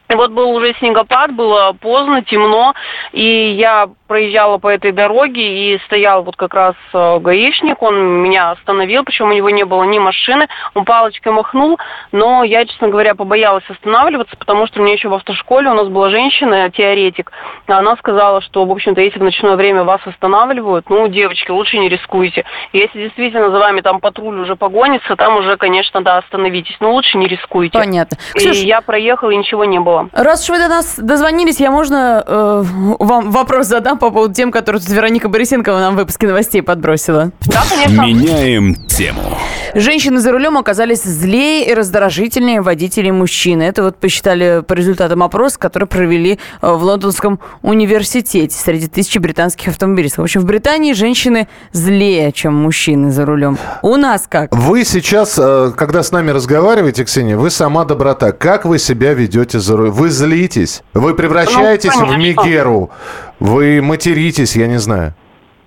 И 0.08 0.14
вот 0.14 0.32
был 0.32 0.52
уже 0.52 0.74
снегопад, 0.76 1.34
было 1.34 1.74
поздно, 1.74 2.24
темно, 2.24 2.74
и 3.12 3.52
я 3.52 3.90
проезжала 4.08 4.58
по 4.58 4.68
этой 4.68 4.92
дороге, 4.92 5.76
и 5.76 5.80
стоял 5.86 6.24
вот 6.24 6.36
как 6.36 6.54
раз 6.54 6.76
э, 6.94 7.20
гаишник, 7.20 7.82
он 7.82 8.22
меня 8.22 8.52
остановил, 8.52 9.04
причем 9.04 9.30
у 9.30 9.34
него 9.34 9.50
не 9.50 9.66
было 9.66 9.84
ни 9.84 10.00
машины, 10.00 10.48
он 10.74 10.86
палочкой 10.86 11.34
махнул, 11.34 11.80
но 12.12 12.44
я, 12.44 12.66
честно 12.66 12.90
говоря, 12.90 13.16
побоялась 13.16 13.64
останавливаться, 13.70 14.36
потому 14.38 14.68
что 14.68 14.80
у 14.80 14.84
меня 14.84 14.94
еще 14.94 15.10
в 15.10 15.14
автошколе 15.14 15.70
у 15.70 15.74
нас 15.74 15.88
была 15.88 16.10
женщина, 16.10 16.70
теоретик, 16.70 17.32
она 17.68 17.96
сказала, 17.98 18.42
что, 18.42 18.66
в 18.66 18.72
общем-то, 18.72 19.02
если 19.02 19.20
в 19.20 19.24
ночное 19.24 19.56
время 19.56 19.84
вас 19.84 20.02
останавливают, 20.06 20.90
ну, 20.90 21.08
девочки, 21.08 21.50
лучше 21.52 21.78
не 21.78 21.90
рискуйте. 21.90 22.46
Если 22.74 23.06
действительно 23.06 23.50
за 23.50 23.58
вами 23.58 23.82
там 23.82 24.00
патруль 24.00 24.40
уже 24.40 24.56
погонится, 24.56 25.16
там 25.16 25.38
уже, 25.38 25.58
конечно, 25.58 26.02
да, 26.02 26.18
остановитесь, 26.18 26.76
но 26.80 26.94
лучше 26.94 27.18
не 27.18 27.28
рискуйте. 27.28 27.78
Понятно. 27.78 28.18
Ксюш, 28.34 28.58
и 28.58 28.68
я 28.68 28.82
проехала, 28.82 29.32
и 29.32 29.38
ничего 29.38 29.66
не 29.66 29.80
было. 29.80 30.10
Раз 30.14 30.44
уж 30.44 30.56
вы 30.56 30.60
до 30.60 30.68
нас 30.68 30.98
дозвонились, 30.98 31.60
я 31.60 31.72
можно 31.72 32.24
э, 32.26 32.64
вам 33.00 33.32
вопрос 33.32 33.68
задам? 33.68 33.95
По 33.98 34.12
поводу 34.12 34.34
тем, 34.34 34.52
которые 34.52 34.82
тут 34.82 34.90
Вероника 34.92 35.30
Борисенкова 35.30 35.80
нам 35.80 35.96
в 35.96 35.98
выпуске 35.98 36.28
новостей 36.28 36.62
подбросила. 36.62 37.32
Да, 37.46 37.64
конечно. 37.70 38.02
Меняем 38.02 38.76
тему. 38.76 39.38
Женщины 39.74 40.20
за 40.20 40.32
рулем 40.32 40.58
оказались 40.58 41.04
злее 41.04 41.68
и 41.70 41.74
раздражительнее 41.74 42.62
водителей 42.62 43.12
мужчин. 43.12 43.62
Это 43.62 43.84
вот 43.84 43.98
посчитали 43.98 44.64
по 44.66 44.74
результатам 44.74 45.22
опроса, 45.22 45.60
который 45.60 45.86
провели 45.88 46.40
э, 46.62 46.72
в 46.72 46.82
Лондонском 46.84 47.40
университете 47.62 48.56
среди 48.56 48.88
тысячи 48.88 49.18
британских 49.18 49.68
автомобилистов. 49.70 50.20
В 50.20 50.24
общем, 50.24 50.42
в 50.42 50.46
Британии 50.46 50.94
женщины 50.94 51.48
злее, 51.74 52.32
чем 52.32 52.56
мужчины 52.56 53.12
за 53.12 53.26
рулем. 53.26 53.58
У 53.82 53.98
нас 53.98 54.26
как? 54.30 54.56
Вы 54.56 54.86
сейчас, 54.86 55.36
э, 55.38 55.72
когда 55.76 56.04
с 56.04 56.12
нами 56.12 56.32
разговариваете, 56.32 57.04
Ксения, 57.04 57.36
вы 57.38 57.50
сама 57.50 57.84
доброта. 57.84 58.32
Как 58.32 58.64
вы 58.66 58.80
себя 58.80 59.14
ведете 59.14 59.60
за 59.60 59.76
рулем? 59.76 59.92
Вы 59.92 60.10
злитесь? 60.10 60.84
Вы 60.94 61.14
превращаетесь 61.16 61.92
Ну, 62.00 62.06
в. 62.06 62.18
Мегеру? 62.18 62.92
Вы 63.40 63.82
материтесь, 63.82 64.56
я 64.56 64.68
не 64.68 64.78
знаю. 64.78 65.14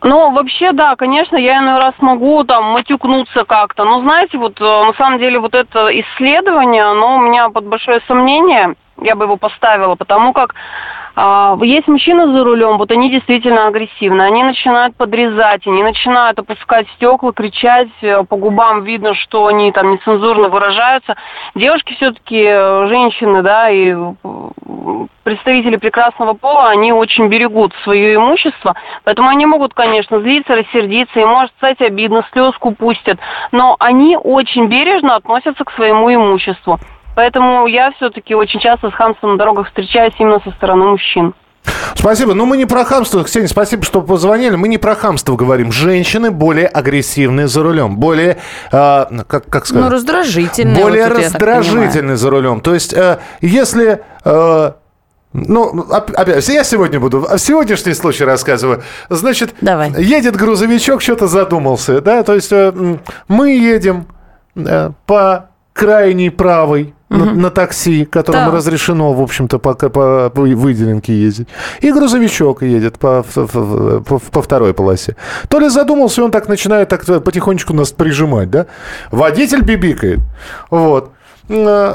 Ну, 0.02 0.31
вообще, 0.31 0.72
да, 0.72 0.94
конечно, 0.94 1.37
я 1.37 1.59
иной 1.59 1.81
раз 1.81 1.94
могу 1.98 2.44
там 2.44 2.64
матюкнуться 2.66 3.44
как-то. 3.44 3.85
Но, 3.85 4.00
знаете, 4.00 4.38
вот 4.38 4.61
э, 4.61 4.64
на 4.64 4.92
самом 4.94 5.18
деле 5.18 5.40
вот 5.40 5.54
это 5.54 5.88
исследование, 5.88 6.85
оно 6.85 7.16
у 7.16 7.20
меня 7.20 7.48
под 7.50 7.66
большое 7.66 8.00
сомнение, 8.07 8.74
я 9.02 9.16
бы 9.16 9.24
его 9.24 9.37
поставила, 9.37 9.96
потому 9.96 10.33
как 10.33 10.54
есть 11.62 11.88
мужчины 11.88 12.33
за 12.33 12.44
рулем, 12.44 12.78
вот 12.78 12.92
они 12.92 13.11
действительно 13.11 13.66
агрессивны, 13.66 14.22
они 14.22 14.44
начинают 14.44 14.94
подрезать, 14.94 15.66
они 15.66 15.83
начинают 15.83 16.38
опускать 16.38 16.87
стекла, 16.96 17.33
кричать, 17.33 17.88
э, 18.02 18.22
по 18.22 18.37
губам 18.37 18.85
видно, 18.85 19.14
что 19.14 19.46
они 19.46 19.72
там 19.72 19.92
нецензурно 19.92 20.48
выражаются. 20.48 21.16
Девушки 21.57 21.94
все-таки, 21.94 22.44
женщины, 22.88 23.42
да, 23.42 23.68
и 23.68 23.94
э, 23.94 25.07
представители 25.24 25.76
прекрасного 25.76 26.35
пола, 26.35 26.68
они 26.68 26.92
очень 26.92 27.26
берегут 27.28 27.72
свое 27.83 28.14
имущество, 28.14 28.76
поэтому 29.02 29.28
они 29.28 29.44
могут, 29.44 29.74
конечно, 29.74 30.20
злиться, 30.20 30.54
рассердиться, 30.54 31.18
и 31.18 31.24
может 31.24 31.50
стать 31.57 31.81
обидно, 31.81 32.24
слезку 32.33 32.70
пустят, 32.70 33.18
но 33.50 33.74
они 33.81 34.16
очень 34.16 34.66
бережно 34.66 35.16
относятся 35.16 35.64
к 35.64 35.72
своему 35.72 36.14
имуществу. 36.14 36.78
Поэтому 37.18 37.66
я 37.66 37.90
все-таки 37.96 38.33
очень 38.37 38.61
часто 38.61 38.90
с 38.90 38.94
хамством 38.94 39.33
на 39.33 39.38
дорогах 39.38 39.66
встречаюсь 39.66 40.14
именно 40.20 40.38
со 40.38 40.52
стороны 40.52 40.85
мужчин. 40.85 41.35
Спасибо. 41.96 42.33
Ну, 42.33 42.46
мы 42.46 42.57
не 42.57 42.64
про 42.64 42.85
хамство. 42.85 43.24
Ксения, 43.24 43.48
спасибо, 43.48 43.83
что 43.83 44.02
позвонили. 44.02 44.54
Мы 44.54 44.68
не 44.68 44.78
про 44.78 44.94
хамство 44.94 45.35
говорим. 45.35 45.72
Женщины 45.72 46.31
более 46.31 46.68
агрессивные 46.68 47.48
за 47.48 47.64
рулем. 47.64 47.96
Более, 47.96 48.38
э, 48.70 49.07
как, 49.26 49.48
как 49.48 49.66
сказать? 49.66 49.87
Ну, 49.87 49.90
раздражительные. 49.90 50.81
более 50.81 51.09
вот 51.09 51.18
раздражительны 51.18 52.14
за 52.14 52.31
рулем. 52.31 52.61
То 52.61 52.72
есть, 52.72 52.92
э, 52.92 53.18
если... 53.40 54.00
э, 54.24 54.72
ну, 55.33 55.87
оп- 55.90 56.12
опять, 56.14 56.48
я 56.48 56.62
сегодня 56.62 57.00
буду, 57.00 57.26
а 57.28 57.37
сегодняшний 57.37 57.94
случай 57.94 58.22
рассказываю. 58.22 58.85
Значит, 59.09 59.57
Давай. 59.61 59.90
едет 60.00 60.37
грузовичок, 60.37 61.02
что-то 61.02 61.26
задумался, 61.26 62.00
да, 62.00 62.22
то 62.22 62.35
есть 62.35 62.52
э, 62.52 62.72
мы 63.26 63.50
едем 63.50 64.07
э, 64.54 64.92
по 65.04 65.48
крайней 65.72 66.31
правой 66.31 66.94
на, 67.09 67.25
на 67.33 67.51
такси, 67.51 68.05
которому 68.05 68.47
Так. 68.47 68.55
разрешено, 68.55 69.12
в 69.12 69.21
общем-то, 69.23 69.59
по, 69.59 69.75
по 69.75 70.31
вы- 70.35 70.55
выделенке 70.55 71.12
ездить. 71.14 71.49
И 71.81 71.90
грузовичок 71.92 72.62
едет 72.62 72.99
по, 72.99 73.25
по, 73.25 74.18
по 74.18 74.42
второй 74.42 74.75
полосе. 74.75 75.16
То 75.49 75.59
ли 75.59 75.68
задумался, 75.68 76.21
и 76.21 76.25
он 76.25 76.31
так 76.31 76.49
начинает 76.49 76.88
так 76.88 77.05
потихонечку 77.25 77.73
нас 77.73 77.92
прижимать, 77.92 78.51
да? 78.51 78.66
Водитель 79.11 79.62
бибикает. 79.62 80.21
Вот. 80.71 81.12
Э, 81.49 81.94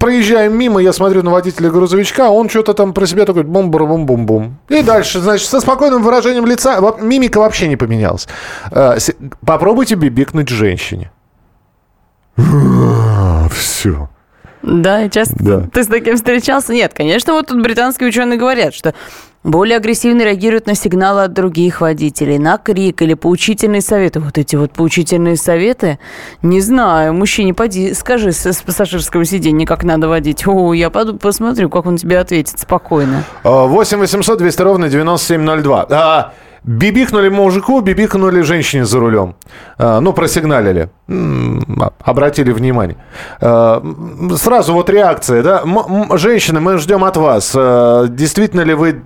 Проезжаем 0.00 0.56
мимо, 0.58 0.80
я 0.80 0.94
смотрю 0.94 1.22
на 1.22 1.30
водителя 1.30 1.68
грузовичка, 1.70 2.30
он 2.30 2.48
что-то 2.48 2.72
там 2.72 2.94
про 2.94 3.06
себя 3.06 3.26
такой 3.26 3.42
бум 3.42 3.70
бум 3.70 4.06
бум 4.06 4.24
бум 4.24 4.56
И 4.70 4.82
дальше, 4.82 5.20
значит, 5.20 5.46
со 5.46 5.60
спокойным 5.60 6.02
выражением 6.02 6.46
лица, 6.46 6.80
мимика 7.02 7.38
вообще 7.38 7.68
не 7.68 7.76
поменялась. 7.76 8.26
Э, 8.70 8.96
Попробуйте 9.44 9.94
бибикнуть 9.94 10.48
женщине. 10.48 11.10
Все. 13.48 14.08
Да, 14.62 15.04
и 15.04 15.10
часто 15.10 15.34
Да. 15.38 15.60
ты 15.72 15.84
с 15.84 15.86
таким 15.86 16.16
встречался? 16.16 16.72
Нет, 16.72 16.92
конечно, 16.94 17.34
вот 17.34 17.46
тут 17.46 17.62
британские 17.62 18.08
ученые 18.08 18.36
говорят, 18.38 18.74
что 18.74 18.94
более 19.44 19.76
агрессивно 19.76 20.22
реагируют 20.22 20.66
на 20.66 20.74
сигналы 20.74 21.22
от 21.22 21.32
других 21.32 21.80
водителей, 21.80 22.38
на 22.38 22.58
крик 22.58 23.00
или 23.00 23.14
поучительные 23.14 23.80
советы. 23.80 24.18
Вот 24.18 24.38
эти 24.38 24.56
вот 24.56 24.72
поучительные 24.72 25.36
советы, 25.36 26.00
не 26.42 26.60
знаю, 26.60 27.14
мужчине, 27.14 27.54
поди, 27.54 27.94
скажи 27.94 28.32
с, 28.32 28.44
с 28.44 28.62
пассажирского 28.62 29.24
сиденья, 29.24 29.64
как 29.66 29.84
надо 29.84 30.08
водить. 30.08 30.44
О, 30.48 30.72
я 30.72 30.90
поду, 30.90 31.16
посмотрю, 31.16 31.70
как 31.70 31.86
он 31.86 31.96
тебе 31.96 32.18
ответит 32.18 32.58
спокойно. 32.58 33.22
8 33.44 33.98
800 33.98 34.38
200 34.38 34.62
ровно 34.62 34.88
9702. 34.88 35.86
А, 35.90 36.32
бибикнули 36.66 37.28
мужику, 37.30 37.80
бибикнули 37.80 38.42
женщине 38.42 38.84
за 38.84 38.98
рулем. 39.00 39.34
А, 39.78 40.00
ну, 40.00 40.12
просигналили. 40.12 40.88
А- 41.08 41.92
Обратили 42.00 42.52
внимание. 42.52 42.96
А, 43.40 43.82
Сразу 44.36 44.72
вот 44.74 44.90
реакция, 44.90 45.42
да? 45.42 45.62
Женщины, 46.16 46.60
мы 46.60 46.78
ждем 46.78 47.04
от 47.04 47.16
вас. 47.16 47.52
Действительно 48.10 48.62
ли 48.62 48.74
вы 48.74 49.00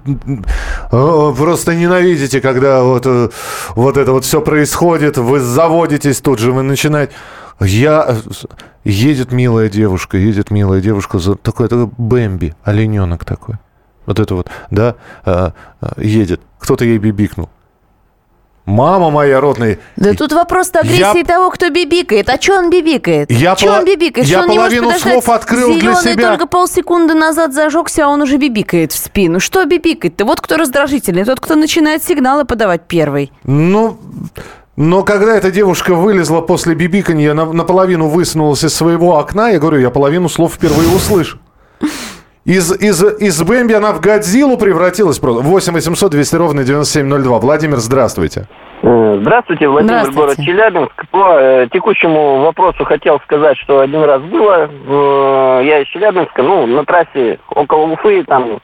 просто 0.90 1.75
ненавидите, 1.75 2.40
когда 2.40 2.83
вот, 2.83 3.07
э, 3.07 3.29
вот 3.77 3.96
это 3.96 4.12
вот 4.12 4.25
все 4.25 4.40
происходит, 4.40 5.18
вы 5.18 5.40
заводитесь 5.40 6.20
тут 6.20 6.38
же, 6.38 6.53
вы 6.53 6.62
начинаете... 6.62 7.12
Я... 7.61 8.07
э, 8.09 8.16
Едет 8.83 9.31
милая 9.33 9.68
девушка, 9.68 10.16
едет 10.16 10.51
милая 10.51 10.81
девушка, 10.81 11.18
такой, 11.42 11.68
такой 11.68 11.90
Бэмби, 11.99 12.55
олененок 12.64 13.27
такой. 13.27 13.57
Вот 14.11 14.18
это 14.18 14.35
вот, 14.35 14.49
да, 14.73 14.96
а, 15.25 15.53
а, 15.81 15.92
едет. 16.01 16.40
Кто-то 16.59 16.85
ей 16.85 16.99
бибикнул. 16.99 17.49
Мама 18.66 19.09
моя 19.11 19.40
родная. 19.40 19.79
Да 19.96 20.14
тут 20.14 20.33
вопрос-то 20.33 20.81
агрессии 20.81 21.18
Я- 21.18 21.25
того, 21.25 21.49
кто 21.51 21.70
бибикает. 21.70 22.29
А 22.29 22.37
что 22.40 22.59
он 22.59 22.70
бибикает? 22.70 23.31
Я 23.31 23.55
Чё 23.55 23.66
пола- 23.68 23.79
он 23.79 23.85
бибикает? 23.85 24.27
я 24.27 24.38
Что 24.38 24.42
он 24.46 24.51
не 24.51 24.59
может 24.59 24.79
половину 24.81 24.99
слов 25.01 25.29
открыл 25.29 25.75
для 25.75 25.92
Зелёный 25.94 26.12
себя. 26.14 26.29
только 26.31 26.46
полсекунды 26.49 27.14
назад 27.14 27.55
зажегся, 27.55 28.07
а 28.07 28.09
он 28.09 28.20
уже 28.23 28.37
бибикает 28.37 28.90
в 28.90 28.99
спину. 28.99 29.38
Что 29.38 29.64
бибикает-то? 29.64 30.25
Вот 30.25 30.40
кто 30.40 30.57
раздражительный, 30.57 31.25
тот, 31.25 31.38
кто 31.38 31.55
начинает 31.55 32.03
сигналы 32.03 32.44
подавать 32.44 32.88
первый. 32.88 33.31
Ну, 33.44 33.96
но 34.75 35.05
когда 35.05 35.37
эта 35.37 35.53
девушка 35.53 35.94
вылезла 35.94 36.40
после 36.40 36.75
бибиканья, 36.75 37.33
на- 37.33 37.53
наполовину 37.53 38.09
высунулась 38.09 38.64
из 38.64 38.75
своего 38.75 39.18
окна, 39.18 39.51
я 39.51 39.61
говорю, 39.61 39.79
я 39.79 39.90
половину 39.90 40.29
слов 40.29 40.55
впервые 40.55 40.88
услышал. 40.88 41.38
Из, 42.44 42.72
из, 42.81 43.20
из 43.20 43.42
Бэмби 43.42 43.74
она 43.74 43.92
в 43.92 44.00
Годзиллу 44.00 44.57
превратилась 44.57 45.18
просто. 45.18 45.42
8 45.42 45.72
800 45.74 46.11
200 46.11 46.37
ровно 46.37 46.64
9702. 46.64 47.38
Владимир, 47.38 47.76
здравствуйте. 47.76 48.46
Э, 48.83 49.18
Здравствуйте, 49.20 49.68
Владимир, 49.68 50.05
Здравствуйте. 50.05 50.20
город 50.20 50.37
Челябинск. 50.38 51.09
По 51.11 51.35
э, 51.38 51.68
текущему 51.70 52.40
вопросу 52.40 52.85
хотел 52.85 53.20
сказать, 53.20 53.59
что 53.59 53.81
один 53.81 54.03
раз 54.05 54.22
было, 54.22 54.70
э, 54.70 55.66
я 55.66 55.81
из 55.81 55.88
Челябинска, 55.88 56.42
ну, 56.42 56.66
на 56.66 56.85
трассе 56.87 57.38
около 57.50 57.87
Уфы, 57.92 58.24
там 58.24 58.61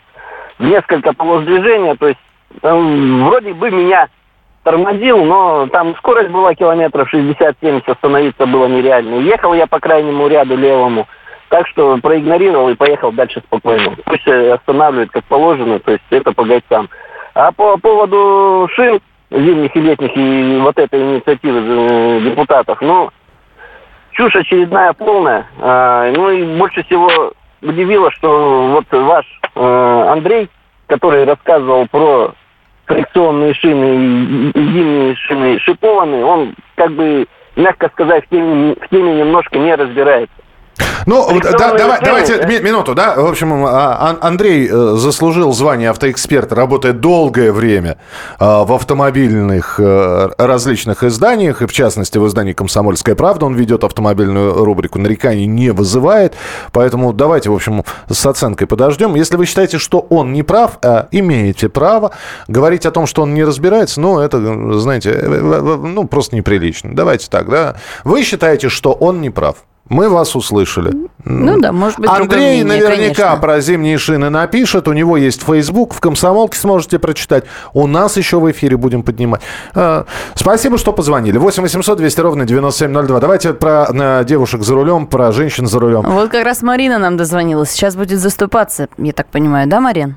несколько 0.58 1.12
полос 1.12 1.44
движения, 1.44 1.96
то 1.96 2.08
есть 2.08 2.20
там 2.62 3.26
вроде 3.26 3.52
бы 3.52 3.70
меня 3.70 4.08
тормозил, 4.62 5.22
но 5.24 5.66
там 5.66 5.94
скорость 5.96 6.30
была 6.30 6.54
километров 6.54 7.12
60-70, 7.12 7.82
остановиться 7.86 8.46
было 8.46 8.66
нереально. 8.66 9.16
Ехал 9.20 9.52
я 9.52 9.66
по 9.66 9.78
крайнему 9.80 10.26
ряду 10.28 10.56
левому, 10.56 11.06
так 11.48 11.66
что 11.68 11.96
проигнорировал 11.98 12.68
и 12.68 12.74
поехал 12.74 13.12
дальше 13.12 13.40
спокойно. 13.46 13.96
Пусть 14.04 14.26
э, 14.26 14.52
останавливает 14.52 15.10
как 15.10 15.24
положено, 15.24 15.78
то 15.78 15.92
есть 15.92 16.04
это 16.10 16.32
по 16.32 16.44
гайцам. 16.44 16.88
А 17.34 17.52
по 17.52 17.76
поводу 17.78 18.68
шин 18.74 19.00
зимних 19.30 19.74
и 19.76 19.80
летних 19.80 20.16
и 20.16 20.58
вот 20.60 20.78
этой 20.78 21.00
инициативы 21.00 21.60
э, 21.60 22.20
депутатов, 22.20 22.80
ну, 22.80 23.10
чушь 24.12 24.36
очередная 24.36 24.92
полная. 24.92 25.46
А, 25.60 26.10
ну 26.12 26.30
и 26.30 26.58
больше 26.58 26.82
всего 26.84 27.32
удивило, 27.62 28.10
что 28.12 28.68
вот 28.68 28.84
ваш 28.90 29.26
э, 29.54 30.06
Андрей, 30.08 30.48
который 30.86 31.24
рассказывал 31.24 31.86
про 31.88 32.34
фрикционные 32.86 33.54
шины 33.54 34.52
и 34.54 34.62
зимние 34.62 35.16
шины 35.16 35.58
шипованные, 35.60 36.24
он 36.24 36.54
как 36.76 36.92
бы, 36.92 37.26
мягко 37.56 37.88
сказать, 37.88 38.24
в 38.26 38.28
теме, 38.28 38.76
в 38.80 38.88
теме 38.88 39.14
немножко 39.14 39.58
не 39.58 39.74
разбирается. 39.74 40.34
Ну, 41.06 41.40
да, 41.40 41.74
давай, 41.76 42.00
давайте 42.02 42.38
да? 42.38 42.46
ми- 42.46 42.60
минуту, 42.60 42.94
да. 42.94 43.14
В 43.14 43.26
общем, 43.26 43.64
Ан- 43.64 44.18
Андрей 44.20 44.68
э, 44.70 44.94
заслужил 44.96 45.52
звание 45.52 45.90
автоэксперта, 45.90 46.54
работает 46.54 47.00
долгое 47.00 47.52
время 47.52 47.98
а, 48.38 48.64
в 48.64 48.72
автомобильных 48.72 49.78
э, 49.78 50.30
различных 50.36 51.04
изданиях, 51.04 51.62
и 51.62 51.66
в 51.66 51.72
частности 51.72 52.18
в 52.18 52.26
издании 52.26 52.52
«Комсомольская 52.52 53.14
правда». 53.14 53.46
Он 53.46 53.54
ведет 53.54 53.84
автомобильную 53.84 54.64
рубрику 54.64 54.98
«Нареканий 54.98 55.46
не 55.46 55.70
вызывает». 55.70 56.34
Поэтому 56.72 57.12
давайте, 57.12 57.50
в 57.50 57.54
общем, 57.54 57.84
с 58.08 58.26
оценкой 58.26 58.66
подождем. 58.66 59.14
Если 59.14 59.36
вы 59.36 59.46
считаете, 59.46 59.78
что 59.78 60.00
он 60.10 60.32
не 60.32 60.42
прав, 60.42 60.78
а 60.82 61.08
имеете 61.10 61.68
право 61.68 62.10
говорить 62.48 62.84
о 62.84 62.90
том, 62.90 63.06
что 63.06 63.22
он 63.22 63.34
не 63.34 63.44
разбирается, 63.44 64.00
ну, 64.00 64.18
это, 64.18 64.38
знаете, 64.78 65.10
э, 65.10 65.14
э, 65.14 65.20
э, 65.20 65.76
ну, 65.76 66.06
просто 66.06 66.36
неприлично. 66.36 66.90
Давайте 66.94 67.28
так, 67.30 67.48
да. 67.48 67.76
Вы 68.04 68.22
считаете, 68.22 68.68
что 68.68 68.92
он 68.92 69.20
не 69.20 69.30
прав? 69.30 69.56
Мы 69.88 70.08
вас 70.08 70.34
услышали. 70.34 70.92
Ну 71.24 71.60
да, 71.60 71.72
может 71.72 72.00
быть, 72.00 72.10
Андрей 72.10 72.62
мнение, 72.62 72.88
наверняка 72.88 73.22
конечно. 73.22 73.36
про 73.36 73.60
зимние 73.60 73.98
шины 73.98 74.30
напишет. 74.30 74.88
У 74.88 74.92
него 74.92 75.16
есть 75.16 75.42
Facebook, 75.42 75.94
в 75.94 76.00
комсомолке 76.00 76.58
сможете 76.58 76.98
прочитать. 76.98 77.44
У 77.72 77.86
нас 77.86 78.16
еще 78.16 78.40
в 78.40 78.50
эфире 78.50 78.76
будем 78.76 79.02
поднимать. 79.02 79.42
Э, 79.74 80.04
Спасибо, 80.34 80.76
что 80.78 80.92
позвонили. 80.92 81.38
8 81.38 81.62
800 81.62 81.98
200 81.98 82.20
ровно 82.20 82.44
9702. 82.44 83.20
Давайте 83.20 83.54
про 83.54 83.86
э, 83.92 84.24
девушек 84.24 84.62
за 84.62 84.74
рулем, 84.74 85.06
про 85.06 85.30
женщин 85.32 85.66
за 85.66 85.78
рулем. 85.78 86.02
Вот 86.02 86.30
как 86.30 86.44
раз 86.44 86.62
Марина 86.62 86.98
нам 86.98 87.16
дозвонилась. 87.16 87.70
Сейчас 87.70 87.96
будет 87.96 88.18
заступаться, 88.18 88.88
я 88.98 89.12
так 89.12 89.28
понимаю, 89.28 89.68
да, 89.68 89.80
Марин? 89.80 90.16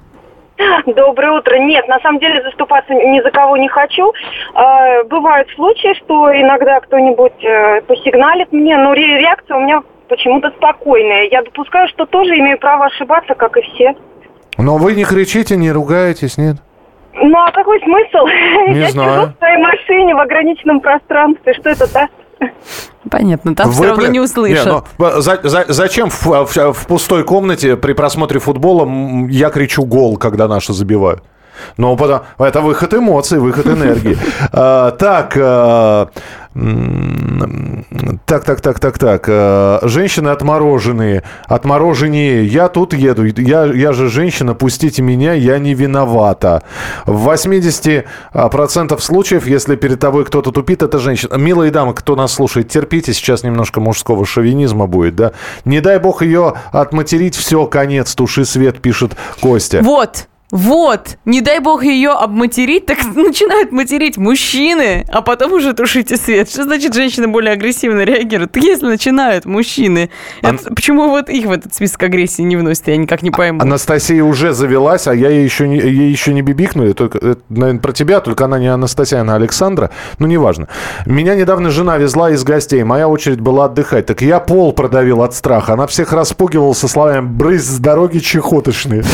Доброе 0.85 1.31
утро. 1.31 1.55
Нет, 1.57 1.87
на 1.87 1.99
самом 1.99 2.19
деле 2.19 2.41
заступаться 2.43 2.93
ни 2.93 3.21
за 3.21 3.31
кого 3.31 3.57
не 3.57 3.67
хочу. 3.69 4.11
Э, 4.55 5.03
бывают 5.03 5.49
случаи, 5.55 5.93
что 6.03 6.29
иногда 6.35 6.79
кто-нибудь 6.81 7.43
э, 7.43 7.81
посигналит 7.81 8.51
мне, 8.51 8.77
но 8.77 8.93
ре- 8.93 9.19
реакция 9.19 9.57
у 9.57 9.61
меня 9.61 9.81
почему-то 10.09 10.49
спокойная. 10.51 11.27
Я 11.31 11.43
допускаю, 11.43 11.87
что 11.89 12.05
тоже 12.05 12.37
имею 12.39 12.57
право 12.59 12.85
ошибаться, 12.85 13.35
как 13.35 13.55
и 13.57 13.61
все. 13.61 13.95
Но 14.57 14.77
вы 14.77 14.93
не 14.95 15.05
кричите, 15.05 15.55
не 15.55 15.71
ругаетесь, 15.71 16.37
нет? 16.37 16.57
Ну 17.13 17.37
а 17.37 17.51
какой 17.51 17.79
смысл? 17.81 18.27
Не 18.69 18.79
Я 18.81 18.89
знаю. 18.89 19.21
сижу 19.21 19.31
в 19.33 19.37
своей 19.39 19.57
машине 19.57 20.15
в 20.15 20.19
ограниченном 20.19 20.79
пространстве. 20.79 21.53
Что 21.53 21.69
это 21.69 21.91
даст? 21.91 22.13
Понятно, 23.09 23.55
там 23.55 23.71
все 23.71 23.81
Вы 23.81 23.87
равно 23.87 24.03
пля- 24.05 24.11
не 24.11 24.19
услышат. 24.19 24.65
Не, 24.65 24.71
ну, 24.97 25.21
за- 25.21 25.39
за- 25.43 25.65
зачем 25.67 26.09
в, 26.09 26.25
в- 26.25 26.73
в 26.73 26.87
пустой 26.87 27.23
комнате 27.23 27.75
при 27.75 27.93
просмотре 27.93 28.39
футбола 28.39 28.87
я 29.29 29.49
кричу 29.49 29.83
гол, 29.85 30.17
когда 30.17 30.47
наши 30.47 30.73
забивают? 30.73 31.23
Ну, 31.77 31.95
потому- 31.97 32.23
это 32.37 32.61
выход 32.61 32.93
эмоций, 32.93 33.39
выход 33.39 33.67
энергии. 33.67 34.17
А, 34.51 34.91
Так, 34.91 35.37
а, 35.37 36.09
так, 38.25 38.43
так, 38.43 38.61
так, 38.61 38.79
так, 38.79 38.97
так. 38.97 39.25
а, 39.29 39.79
Женщины 39.83 40.29
отмороженные, 40.29 41.23
отмороженнее. 41.47 42.45
Я 42.45 42.67
тут 42.67 42.93
еду, 42.93 43.23
я, 43.23 43.65
я 43.65 43.93
же 43.93 44.09
женщина, 44.09 44.53
пустите 44.55 45.01
меня, 45.01 45.33
я 45.33 45.57
не 45.59 45.73
виновата. 45.73 46.63
В 47.05 47.29
80% 47.29 48.99
случаев, 48.99 49.47
если 49.47 49.75
перед 49.75 49.99
тобой 49.99 50.25
кто-то 50.25 50.51
тупит, 50.51 50.81
это 50.81 50.99
женщина. 50.99 51.35
Милые 51.35 51.71
дамы, 51.71 51.93
кто 51.93 52.15
нас 52.15 52.33
слушает, 52.33 52.69
терпите, 52.69 53.13
сейчас 53.13 53.43
немножко 53.43 53.79
мужского 53.79 54.25
шовинизма 54.25 54.87
будет, 54.87 55.15
да? 55.15 55.31
Не 55.65 55.81
дай 55.81 55.99
бог 55.99 56.21
ее 56.21 56.53
отматерить, 56.71 57.35
все, 57.35 57.65
конец, 57.67 58.15
туши 58.15 58.45
свет, 58.45 58.81
пишет 58.81 59.11
Костя. 59.41 59.81
Вот, 59.83 60.27
вот, 60.51 61.17
не 61.25 61.41
дай 61.41 61.59
бог 61.59 61.83
ее 61.83 62.09
обматерить, 62.09 62.87
так 62.87 62.97
начинают 63.15 63.71
материть 63.71 64.17
мужчины, 64.17 65.05
а 65.09 65.21
потом 65.21 65.53
уже 65.53 65.73
тушите 65.73 66.17
свет. 66.17 66.49
Что 66.49 66.63
значит 66.63 66.95
женщины 66.95 67.27
более 67.27 67.53
агрессивно 67.53 68.01
реагируют? 68.01 68.57
Если 68.57 68.87
начинают 68.87 69.45
мужчины, 69.45 70.09
это- 70.41 70.73
почему 70.73 71.09
вот 71.09 71.29
их 71.29 71.45
в 71.45 71.51
этот 71.51 71.75
список 71.75 72.01
агрессии 72.03 72.41
не 72.41 72.57
вносят, 72.57 72.87
я 72.87 72.97
никак 72.97 73.21
не 73.21 73.29
пойму. 73.29 73.61
Анастасия 73.61 74.23
уже 74.23 74.53
завелась, 74.53 75.07
а 75.07 75.13
я 75.13 75.29
ей 75.29 75.43
еще 75.43 75.67
не, 75.67 75.77
ей 75.77 76.09
еще 76.09 76.33
не 76.33 76.41
бибикнули. 76.41 76.93
Только, 76.93 77.19
это, 77.19 77.41
наверное, 77.49 77.81
про 77.81 77.91
тебя, 77.91 78.19
только 78.19 78.45
она 78.45 78.57
не 78.57 78.67
Анастасия, 78.67 79.21
она 79.21 79.35
Александра. 79.35 79.91
Ну, 80.17 80.25
неважно. 80.25 80.67
Меня 81.05 81.35
недавно 81.35 81.69
жена 81.69 81.97
везла 81.97 82.31
из 82.31 82.43
гостей. 82.43 82.83
Моя 82.83 83.07
очередь 83.07 83.39
была 83.39 83.65
отдыхать. 83.65 84.07
Так 84.07 84.23
я 84.23 84.39
пол 84.39 84.73
продавил 84.73 85.21
от 85.21 85.35
страха. 85.35 85.73
Она 85.73 85.85
всех 85.85 86.11
распугивала 86.11 86.73
со 86.73 86.87
словами 86.87 87.25
«брысь 87.25 87.63
с 87.65 87.77
дороги 87.77 88.17
чехоточные». 88.17 89.03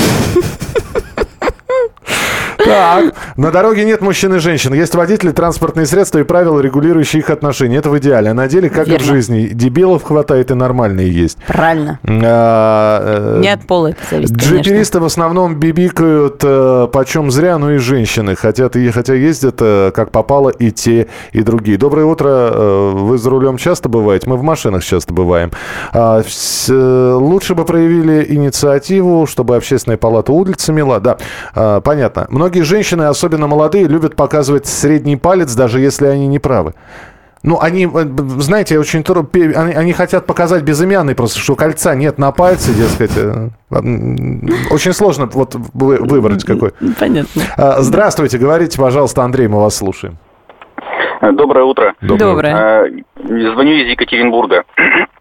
Так, 2.65 3.13
на 3.37 3.51
дороге 3.51 3.85
нет 3.85 4.01
мужчин 4.01 4.33
и 4.35 4.39
женщин. 4.39 4.73
Есть 4.73 4.95
водители, 4.95 5.31
транспортные 5.31 5.85
средства 5.85 6.19
и 6.19 6.23
правила, 6.23 6.59
регулирующие 6.59 7.19
их 7.21 7.29
отношения. 7.29 7.77
Это 7.77 7.89
в 7.89 7.97
идеале. 7.99 8.31
А 8.31 8.33
на 8.33 8.47
деле, 8.47 8.69
как 8.69 8.87
и 8.87 8.91
в 8.91 8.93
Верно. 8.93 9.05
жизни, 9.05 9.47
дебилов 9.47 10.03
хватает 10.03 10.51
и 10.51 10.53
нормальные 10.53 11.09
есть. 11.11 11.37
Правильно. 11.47 11.99
А, 12.03 13.37
э, 13.37 13.39
Не 13.41 13.49
от 13.49 13.61
пола 13.67 13.87
это 13.89 13.99
зависит. 14.09 14.35
Джиперисты 14.35 14.99
в 14.99 15.05
основном 15.05 15.55
бибикают 15.55 16.41
э, 16.43 16.87
почем 16.91 17.31
зря, 17.31 17.57
ну 17.57 17.71
и 17.71 17.77
женщины. 17.77 18.35
Хотят, 18.35 18.75
и, 18.75 18.89
хотя 18.91 19.13
ездят 19.13 19.55
э, 19.59 19.91
как 19.93 20.11
попало 20.11 20.49
и 20.49 20.71
те, 20.71 21.07
и 21.31 21.41
другие. 21.43 21.77
Доброе 21.77 22.05
утро. 22.05 22.27
э, 22.29 22.91
Вы 22.95 23.17
за 23.17 23.29
рулем 23.29 23.57
часто 23.57 23.89
бываете? 23.89 24.29
Мы 24.29 24.37
в 24.37 24.43
машинах 24.43 24.83
часто 24.83 25.13
бываем. 25.13 25.51
А, 25.93 26.21
вс- 26.21 26.71
э, 26.73 27.13
лучше 27.13 27.55
бы 27.55 27.65
проявили 27.65 28.25
инициативу, 28.29 29.27
чтобы 29.27 29.55
общественная 29.55 29.97
палата 29.97 30.31
улицы 30.31 30.71
мила. 30.73 30.99
Да, 30.99 31.17
а, 31.53 31.81
понятно. 31.81 32.25
Многие 32.29 32.54
женщины, 32.63 33.03
особенно 33.03 33.47
молодые, 33.47 33.87
любят 33.87 34.15
показывать 34.15 34.67
средний 34.67 35.17
палец, 35.17 35.53
даже 35.55 35.79
если 35.79 36.07
они 36.07 36.27
не 36.27 36.39
правы. 36.39 36.73
Ну, 37.43 37.59
они, 37.61 37.85
э, 37.85 38.05
знаете, 38.39 38.79
очень 38.79 39.03
трудно, 39.03 39.29
они, 39.33 39.73
они 39.73 39.93
хотят 39.93 40.25
показать 40.25 40.63
безымянный 40.63 41.13
просто, 41.13 41.37
что 41.39 41.55
кольца 41.55 41.93
нет 41.93 42.17
на 42.17 42.31
пальце, 42.31 42.73
дескать. 42.73 43.11
э, 43.15 43.49
Очень 44.71 44.93
сложно 44.93 45.29
вот 45.31 45.55
вы- 45.73 45.97
выбрать 45.97 46.43
какой. 46.43 46.71
Понятно. 46.99 47.43
А, 47.57 47.81
Здравствуйте, 47.81 48.39
говорите, 48.39 48.79
пожалуйста, 48.81 49.21
Андрей, 49.23 49.47
мы 49.47 49.59
вас 49.61 49.75
слушаем. 49.75 50.17
Доброе 51.21 51.65
утро. 51.65 51.93
Доброе. 52.01 52.55
Э, 52.55 52.89
Звоню 53.53 53.73
из 53.75 53.89
Екатеринбурга. 53.91 54.63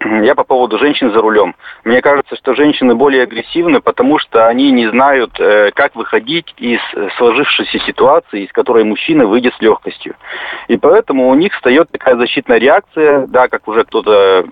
Я 0.05 0.35
по 0.35 0.45
поводу 0.45 0.79
женщин 0.79 1.13
за 1.13 1.21
рулем. 1.21 1.55
Мне 1.85 2.03
кажется, 2.03 2.37
что 2.37 2.55
женщины 2.55 2.95
более 2.95 3.23
агрессивны, 3.23 3.81
потому 3.81 4.19
что 4.19 4.47
они 4.47 4.71
не 4.71 4.87
знают, 4.89 5.39
э, 5.41 5.71
как 5.75 5.95
выходить 5.95 6.53
из 6.59 6.81
э, 6.95 7.09
сложившейся 7.17 7.79
ситуации, 7.81 8.45
из 8.45 8.53
которой 8.53 8.85
мужчина 8.85 9.25
выйдет 9.25 9.55
с 9.55 9.63
легкостью. 9.63 10.15
И 10.69 10.77
поэтому 10.77 11.29
у 11.31 11.35
них 11.35 11.55
встает 11.55 11.91
такая 11.91 12.17
защитная 12.17 12.59
реакция, 12.59 13.27
да, 13.29 13.49
как 13.49 13.67
уже 13.67 13.85
кто-то 13.85 14.45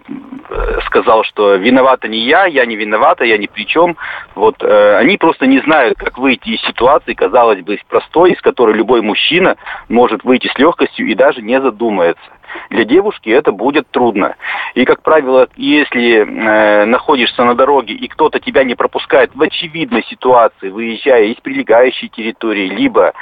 э, 0.48 0.80
сказал, 0.86 1.22
что 1.24 1.56
виновата 1.56 2.08
не 2.08 2.20
я, 2.20 2.46
я 2.46 2.64
не 2.64 2.76
виновата, 2.76 3.24
я 3.24 3.36
ни 3.36 3.46
при 3.46 3.66
чем. 3.66 3.96
Вот 4.34 4.62
они 4.62 5.18
просто 5.18 5.46
не 5.46 5.60
знают, 5.60 5.98
как 5.98 6.16
выйти 6.18 6.50
из 6.50 6.62
ситуации, 6.62 7.12
казалось 7.12 7.60
бы, 7.60 7.78
простой, 7.88 8.32
из 8.32 8.40
которой 8.40 8.74
любой 8.74 9.02
мужчина 9.02 9.56
может 9.88 10.24
выйти 10.24 10.48
с 10.48 10.58
легкостью 10.58 11.06
и 11.06 11.14
даже 11.14 11.42
не 11.42 11.60
задумается. 11.60 12.22
Для 12.70 12.84
девушки 12.84 13.30
это 13.30 13.52
будет 13.52 13.88
трудно. 13.90 14.36
И, 14.74 14.84
как 14.84 15.02
правило, 15.02 15.48
если 15.56 16.18
э, 16.18 16.84
находишься 16.84 17.44
на 17.44 17.54
дороге 17.54 17.94
и 17.94 18.08
кто-то 18.08 18.40
тебя 18.40 18.64
не 18.64 18.74
пропускает 18.74 19.34
в 19.34 19.42
очевидной 19.42 20.04
ситуации, 20.04 20.70
выезжая 20.70 21.24
из 21.24 21.36
прилегающей 21.36 22.08
территории, 22.08 22.68
либо 22.68 23.12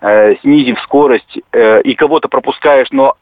э, 0.00 0.36
снизив 0.36 0.80
скорость 0.80 1.38
э, 1.52 1.82
и 1.82 1.94
кого-то 1.94 2.28
пропускаешь, 2.28 2.88
но 2.90 3.16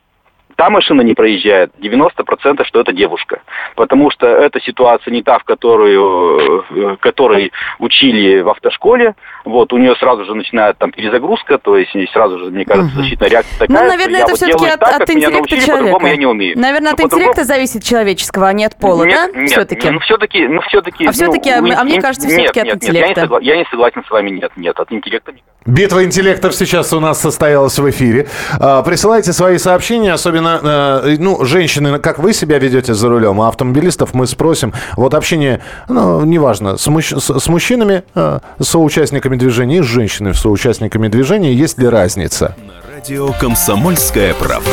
та 0.56 0.70
машина 0.70 1.02
не 1.02 1.14
проезжает, 1.14 1.70
90% 1.80 2.64
что 2.64 2.80
это 2.80 2.92
девушка. 2.92 3.40
Потому 3.76 4.10
что 4.10 4.26
эта 4.26 4.60
ситуация 4.60 5.12
не 5.12 5.22
та, 5.22 5.38
в 5.38 5.44
которую, 5.44 6.62
э, 6.70 6.96
которой 7.00 7.52
учили 7.78 8.40
в 8.40 8.48
автошколе. 8.48 9.14
Вот, 9.44 9.72
у 9.72 9.78
нее 9.78 9.94
сразу 9.96 10.24
же 10.24 10.34
начинает 10.34 10.78
там 10.78 10.90
перезагрузка, 10.90 11.58
то 11.58 11.76
есть 11.76 11.90
сразу 12.12 12.38
же, 12.38 12.46
мне 12.46 12.64
кажется, 12.64 12.96
защитная 12.96 13.28
реакция 13.28 13.58
такая. 13.58 13.82
Ну, 13.82 13.88
наверное, 13.88 14.20
это 14.20 14.30
вот 14.30 14.36
все-таки 14.36 14.66
от, 14.66 14.80
так, 14.80 15.00
от 15.02 15.10
интеллекта 15.10 15.36
научили, 15.38 15.60
человека. 15.60 15.82
по-другому 15.84 16.06
я 16.06 16.16
не 16.16 16.26
умею. 16.26 16.58
Наверное, 16.58 16.92
от 16.92 16.98
Ну, 16.98 17.04
по-другому- 17.04 17.30
интеллекта 17.32 17.44
зависит 17.44 17.84
человеческого, 17.84 18.48
а 18.48 18.52
не 18.52 18.64
от 18.64 18.76
пола, 18.78 19.04
нет, 19.04 19.30
да? 19.34 19.40
нет, 19.40 19.50
все-таки. 19.50 19.90
Ну, 19.90 19.98
все-таки, 20.00 20.48
ну, 20.48 20.60
все-таки. 20.62 21.06
А 21.06 21.12
всё-таки, 21.12 21.50
а 21.50 21.60
мне- 21.60 21.74
а 21.74 21.84
мне 21.84 22.00
кажется, 22.00 22.28
всё-таки 22.28 22.60
от 22.60 22.66
нет, 22.66 22.74
Нет, 22.74 22.84
интеллекта. 22.84 23.20
я 23.20 23.26
не, 23.26 23.28
согла- 23.28 23.42
я 23.42 23.56
не 23.58 23.64
согласен 23.70 24.04
с 24.06 24.10
вами, 24.10 24.30
нет, 24.30 24.50
нет, 24.56 24.78
от 24.80 24.90
интеллекта 24.92 25.32
никак. 25.32 25.44
Битва 25.66 26.04
интеллектов 26.04 26.54
сейчас 26.54 26.92
у 26.92 27.00
нас 27.00 27.20
состоялась 27.20 27.78
в 27.78 27.88
эфире. 27.90 28.28
А, 28.60 28.82
Присылайте 28.82 29.32
свои 29.32 29.56
сообщения, 29.58 30.12
особенно, 30.12 30.43
э, 30.46 31.16
ну, 31.18 31.44
женщины, 31.44 31.98
как 31.98 32.18
вы 32.18 32.32
себя 32.32 32.58
ведете 32.58 32.94
за 32.94 33.08
рулем, 33.08 33.40
а 33.40 33.48
автомобилистов 33.48 34.14
мы 34.14 34.26
спросим. 34.26 34.72
Вот 34.96 35.14
общение, 35.14 35.60
ну, 35.88 36.24
неважно, 36.24 36.76
с, 36.76 36.86
мужч- 36.88 37.18
с- 37.20 37.48
мужчинами, 37.48 38.02
э, 38.14 38.38
соучастниками 38.60 39.36
движения 39.36 39.78
и 39.78 39.82
с 39.82 39.86
женщинами, 39.86 40.32
соучастниками 40.32 41.08
движения, 41.08 41.52
есть 41.52 41.78
ли 41.78 41.88
разница? 41.88 42.54
Радио 42.94 43.28
«Комсомольская 43.40 44.34
правда». 44.34 44.70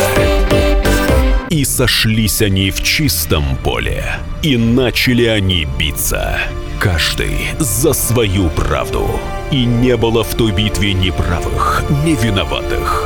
И 1.49 1.65
сошлись 1.65 2.41
они 2.41 2.71
в 2.71 2.81
чистом 2.81 3.43
поле. 3.63 4.05
И 4.41 4.55
начали 4.55 5.25
они 5.25 5.67
биться. 5.77 6.37
Каждый 6.79 7.49
за 7.59 7.91
свою 7.93 8.49
правду. 8.49 9.05
И 9.51 9.65
не 9.65 9.97
было 9.97 10.23
в 10.23 10.33
той 10.35 10.51
битве 10.53 10.93
ни 10.93 11.09
правых, 11.09 11.83
ни 12.05 12.15
виноватых. 12.15 13.05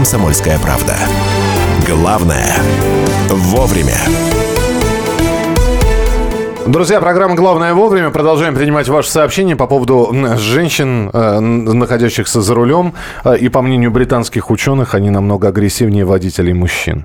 «Комсомольская 0.00 0.58
правда». 0.60 0.96
Главное– 1.86 2.56
вовремя. 3.28 3.98
Друзья, 6.66 7.02
программа 7.02 7.34
«Главное 7.34 7.74
вовремя». 7.74 8.08
Продолжаем 8.08 8.54
принимать 8.54 8.88
ваши 8.88 9.10
сообщения 9.10 9.56
по 9.56 9.66
поводу 9.66 10.10
женщин, 10.38 11.10
э, 11.12 11.40
находящихся 11.40 12.40
за 12.40 12.54
рулем. 12.54 12.94
Э, 13.24 13.36
И 13.36 13.50
по 13.50 13.60
мнению 13.60 13.90
британских 13.90 14.50
ученых, 14.50 14.94
они 14.94 15.10
намного 15.10 15.48
агрессивнее 15.48 16.06
водителей 16.06 16.54
мужчин. 16.54 17.04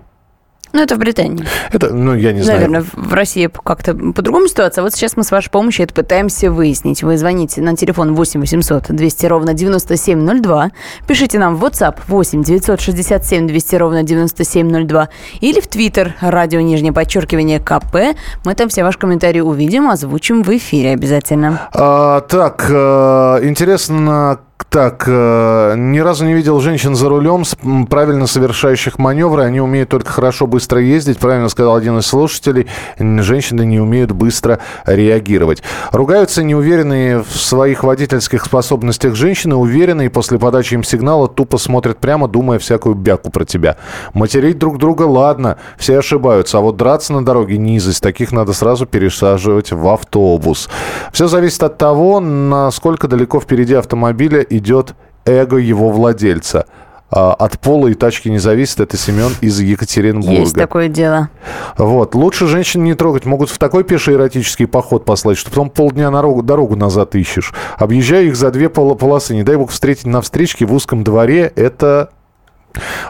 Ну, 0.76 0.82
это 0.82 0.96
в 0.96 0.98
Британии. 0.98 1.46
Это, 1.72 1.94
ну, 1.94 2.14
я 2.16 2.34
не 2.34 2.42
знаю. 2.42 2.60
Наверное, 2.60 2.86
в 2.92 3.14
России 3.14 3.50
как-то 3.64 3.94
по-другому 3.94 4.50
ситуация. 4.50 4.82
Вот 4.82 4.94
сейчас 4.94 5.16
мы 5.16 5.24
с 5.24 5.32
вашей 5.32 5.50
помощью 5.50 5.86
это 5.86 5.94
пытаемся 5.94 6.52
выяснить. 6.52 7.02
Вы 7.02 7.18
звоните 7.18 7.62
на 7.62 7.78
телефон 7.78 8.14
8 8.14 8.42
800 8.42 8.88
200 8.90 9.26
ровно 9.28 9.54
9702. 9.54 10.72
Пишите 11.08 11.40
нам 11.40 11.56
в 11.56 11.64
WhatsApp 11.64 12.00
8 12.08 12.44
967 12.44 13.48
200 13.48 13.76
ровно 13.78 14.04
9702. 14.04 15.08
Или 15.40 15.62
в 15.62 15.70
Twitter 15.70 16.12
радио 16.20 16.60
нижнее 16.60 16.92
подчеркивание 16.92 17.62
КП. 17.62 18.18
Мы 18.44 18.54
там 18.54 18.68
все 18.68 18.84
ваши 18.84 19.00
комментарии 19.00 19.40
увидим, 19.40 19.90
озвучим 19.90 20.44
в 20.44 20.50
эфире 20.58 20.92
обязательно. 20.92 21.70
А, 21.72 22.20
так, 22.20 22.68
э, 22.70 23.48
интересно, 23.48 24.42
так, 24.76 25.06
э, 25.08 25.76
ни 25.78 26.00
разу 26.00 26.26
не 26.26 26.34
видел 26.34 26.60
женщин 26.60 26.96
за 26.96 27.08
рулем, 27.08 27.46
правильно 27.86 28.28
совершающих 28.28 29.00
маневры. 29.00 29.44
Они 29.44 29.62
умеют 29.62 29.88
только 29.88 30.12
хорошо 30.12 30.48
быстро 30.48 30.82
ездить. 30.82 31.18
Правильно 31.18 31.48
сказал 31.48 31.78
один 31.78 31.98
из 32.00 32.08
слушателей. 32.08 32.68
Женщины 33.00 33.66
не 33.66 33.80
умеют 33.80 34.12
быстро 34.12 34.60
реагировать. 34.86 35.64
Ругаются 35.94 36.44
неуверенные 36.44 37.24
в 37.24 37.38
своих 37.38 37.86
водительских 37.86 38.44
способностях 38.44 39.16
женщины, 39.16 39.56
уверенные 39.56 40.10
после 40.10 40.38
подачи 40.38 40.74
им 40.74 40.84
сигнала 40.84 41.30
тупо 41.30 41.58
смотрят 41.58 42.00
прямо, 42.00 42.28
думая 42.28 42.60
всякую 42.60 42.96
бяку 42.96 43.32
про 43.32 43.46
тебя. 43.46 43.78
Материть 44.14 44.58
друг 44.58 44.78
друга, 44.78 45.04
ладно, 45.04 45.56
все 45.78 46.00
ошибаются. 46.00 46.58
А 46.58 46.60
вот 46.60 46.76
драться 46.76 47.14
на 47.14 47.24
дороге 47.24 47.58
низость. 47.58 48.04
Таких 48.04 48.34
надо 48.34 48.52
сразу 48.52 48.86
пересаживать 48.86 49.72
в 49.72 49.88
автобус. 49.88 50.68
Все 51.14 51.28
зависит 51.28 51.64
от 51.64 51.78
того, 51.78 52.20
насколько 52.20 53.08
далеко 53.08 53.40
впереди 53.40 53.74
автомобиля 53.76 54.42
идет 54.66 54.96
эго 55.26 55.58
его 55.58 55.90
владельца. 55.92 56.66
А, 57.12 57.34
От 57.34 57.60
пола 57.60 57.88
и 57.88 57.94
тачки 57.94 58.30
не 58.30 58.40
зависит. 58.40 58.80
Это 58.80 58.98
Семен 58.98 59.32
из 59.40 59.60
Екатеринбурга. 59.60 60.40
Есть 60.40 60.56
такое 60.56 60.88
дело. 60.88 61.30
Вот. 61.78 62.16
Лучше 62.16 62.48
женщин 62.48 62.84
не 62.84 62.96
трогать. 62.96 63.26
Могут 63.26 63.50
в 63.52 63.58
такой 63.60 63.84
пеший 63.84 64.16
эротический 64.16 64.66
поход 64.68 65.06
послать, 65.06 65.38
что 65.38 65.52
потом 65.52 65.70
полдня 65.70 66.10
дорогу, 66.10 66.42
дорогу 66.42 66.76
назад 66.76 67.14
ищешь. 67.16 67.54
Объезжая 67.78 68.24
их 68.24 68.36
за 68.36 68.50
две 68.52 68.70
пол- 68.70 68.96
полосы. 68.96 69.36
Не 69.36 69.44
дай 69.44 69.56
бог 69.56 69.70
встретить 69.70 70.08
на 70.08 70.22
встречке 70.22 70.66
в 70.66 70.74
узком 70.74 71.04
дворе. 71.04 71.54
Это... 71.56 72.10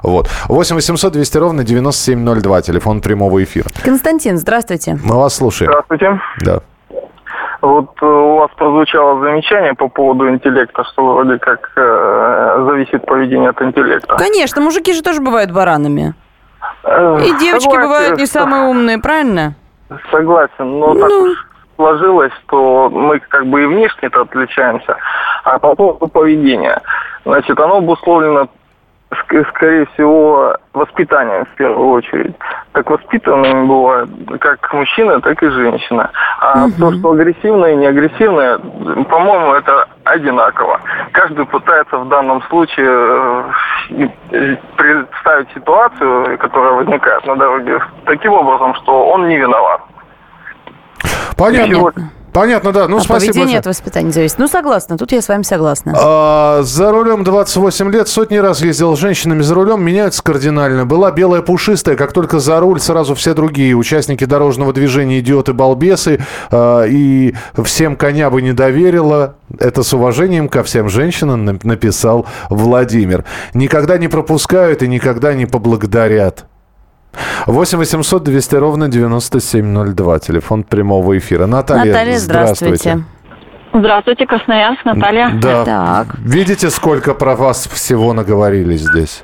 Вот. 0.04 0.30
8 0.50 0.76
800 0.76 1.14
200 1.14 1.38
ровно 1.38 1.64
9702. 1.64 2.62
Телефон 2.64 3.02
прямого 3.02 3.44
эфира. 3.44 3.70
Константин, 3.84 4.38
здравствуйте. 4.38 5.00
Мы 5.04 5.16
вас 5.16 5.34
слушаем. 5.36 5.72
Здравствуйте. 5.72 6.20
Да. 6.42 6.62
Вот 7.66 7.90
э, 8.00 8.06
у 8.06 8.36
вас 8.38 8.52
прозвучало 8.56 9.20
замечание 9.22 9.74
по 9.74 9.88
поводу 9.88 10.30
интеллекта, 10.30 10.84
что 10.84 11.04
вроде 11.16 11.40
как 11.40 11.72
э, 11.76 12.64
зависит 12.70 13.04
поведение 13.08 13.50
от 13.50 13.60
интеллекта. 13.62 14.16
Конечно, 14.18 14.62
мужики 14.62 14.94
же 14.94 15.02
тоже 15.02 15.20
бывают 15.20 15.52
баранами. 15.52 16.14
Э, 16.84 17.18
И 17.22 17.36
девочки 17.40 17.64
согласен, 17.64 17.82
бывают 17.82 18.18
не 18.20 18.28
самые 18.28 18.64
умные, 18.70 19.00
правильно? 19.00 19.56
Согласен, 20.12 20.80
но 20.80 20.94
так 20.94 21.10
Ну. 21.10 21.22
уж 21.24 21.48
сложилось, 21.76 22.32
что 22.46 22.90
мы 22.92 23.20
как 23.20 23.48
бы 23.48 23.64
и 23.64 23.66
внешне-то 23.66 24.22
отличаемся. 24.22 24.98
А 25.44 25.58
по 25.58 25.74
поводу 25.76 26.08
поведения, 26.08 26.80
значит, 27.26 27.60
оно 27.60 27.78
обусловлено 27.78 28.48
скорее 29.50 29.86
всего, 29.94 30.56
воспитанием 30.74 31.46
в 31.46 31.56
первую 31.56 31.90
очередь. 31.90 32.36
Так 32.74 32.90
воспитанными 32.90 33.66
бывают 33.68 34.10
как 34.40 34.74
мужчина, 34.74 35.22
так 35.22 35.42
и 35.42 35.50
женщина. 35.50 36.12
А 36.40 36.68
то, 36.78 36.92
что 36.92 37.12
агрессивное 37.12 37.74
и 37.74 37.76
неагрессивное, 37.78 38.58
по-моему, 38.58 39.54
это 39.54 39.88
одинаково. 40.04 40.80
Каждый 41.12 41.46
пытается 41.46 41.98
в 41.98 42.10
данном 42.10 42.42
случае 42.44 43.46
э, 43.90 44.58
представить 44.76 45.50
ситуацию, 45.54 46.38
которая 46.38 46.74
возникает 46.74 47.26
на 47.26 47.36
дороге, 47.36 47.80
таким 48.06 48.34
образом, 48.34 48.76
что 48.76 49.08
он 49.08 49.28
не 49.28 49.38
виноват. 49.38 49.82
Понятно. 51.38 51.92
Понятно, 52.36 52.74
да. 52.74 52.90
Ну, 52.90 52.98
а 52.98 53.00
спасибо 53.00 53.32
поведение 53.32 53.44
большое. 53.46 53.60
от 53.60 53.66
воспитания 53.66 54.12
зависит. 54.12 54.38
Ну, 54.40 54.48
согласна, 54.50 54.98
тут 54.98 55.14
я 55.14 55.22
с 55.22 55.30
вами 55.30 55.44
согласна. 55.44 55.94
А, 55.98 56.64
за 56.64 56.92
рулем 56.92 57.24
28 57.24 57.90
лет, 57.92 58.10
сотни 58.10 58.36
раз 58.36 58.62
ездил 58.62 58.98
с 58.98 59.00
женщинами 59.00 59.42
за 59.42 59.56
рулем, 59.56 59.82
меняются 59.82 60.22
кардинально. 60.22 60.86
Была 60.86 61.12
белая 61.12 61.42
пушистая, 61.42 61.96
как 61.96 62.12
только 62.12 62.40
за 62.40 62.60
руль, 62.60 62.82
сразу 62.82 63.16
все 63.16 63.34
другие 63.34 63.74
участники 63.74 64.26
дорожного 64.26 64.74
движения, 64.74 65.22
идиоты-балбесы, 65.22 66.20
а, 66.52 66.84
и 66.84 67.34
всем 67.64 67.96
коня 67.96 68.30
бы 68.30 68.42
не 68.42 68.52
доверила. 68.52 69.36
Это 69.58 69.84
с 69.84 69.94
уважением 69.94 70.50
ко 70.50 70.64
всем 70.64 70.90
женщинам 70.90 71.46
на- 71.46 71.58
написал 71.64 72.26
Владимир. 72.50 73.24
Никогда 73.54 73.98
не 73.98 74.10
пропускают 74.10 74.84
и 74.84 74.90
никогда 74.90 75.34
не 75.34 75.46
поблагодарят. 75.46 76.46
8 77.48 77.78
800 77.78 78.24
200 78.24 78.56
ровно 78.56 78.88
9702. 78.88 80.20
Телефон 80.20 80.64
прямого 80.64 81.18
эфира. 81.18 81.46
Наталья, 81.46 81.94
Наталья, 81.94 82.18
здравствуйте. 82.18 83.04
Здравствуйте, 83.74 84.26
Красноярск, 84.26 84.86
Наталья. 84.86 85.32
Да. 85.42 86.06
Видите, 86.20 86.70
сколько 86.70 87.14
про 87.14 87.36
вас 87.36 87.68
всего 87.68 88.14
наговорили 88.14 88.76
здесь? 88.76 89.24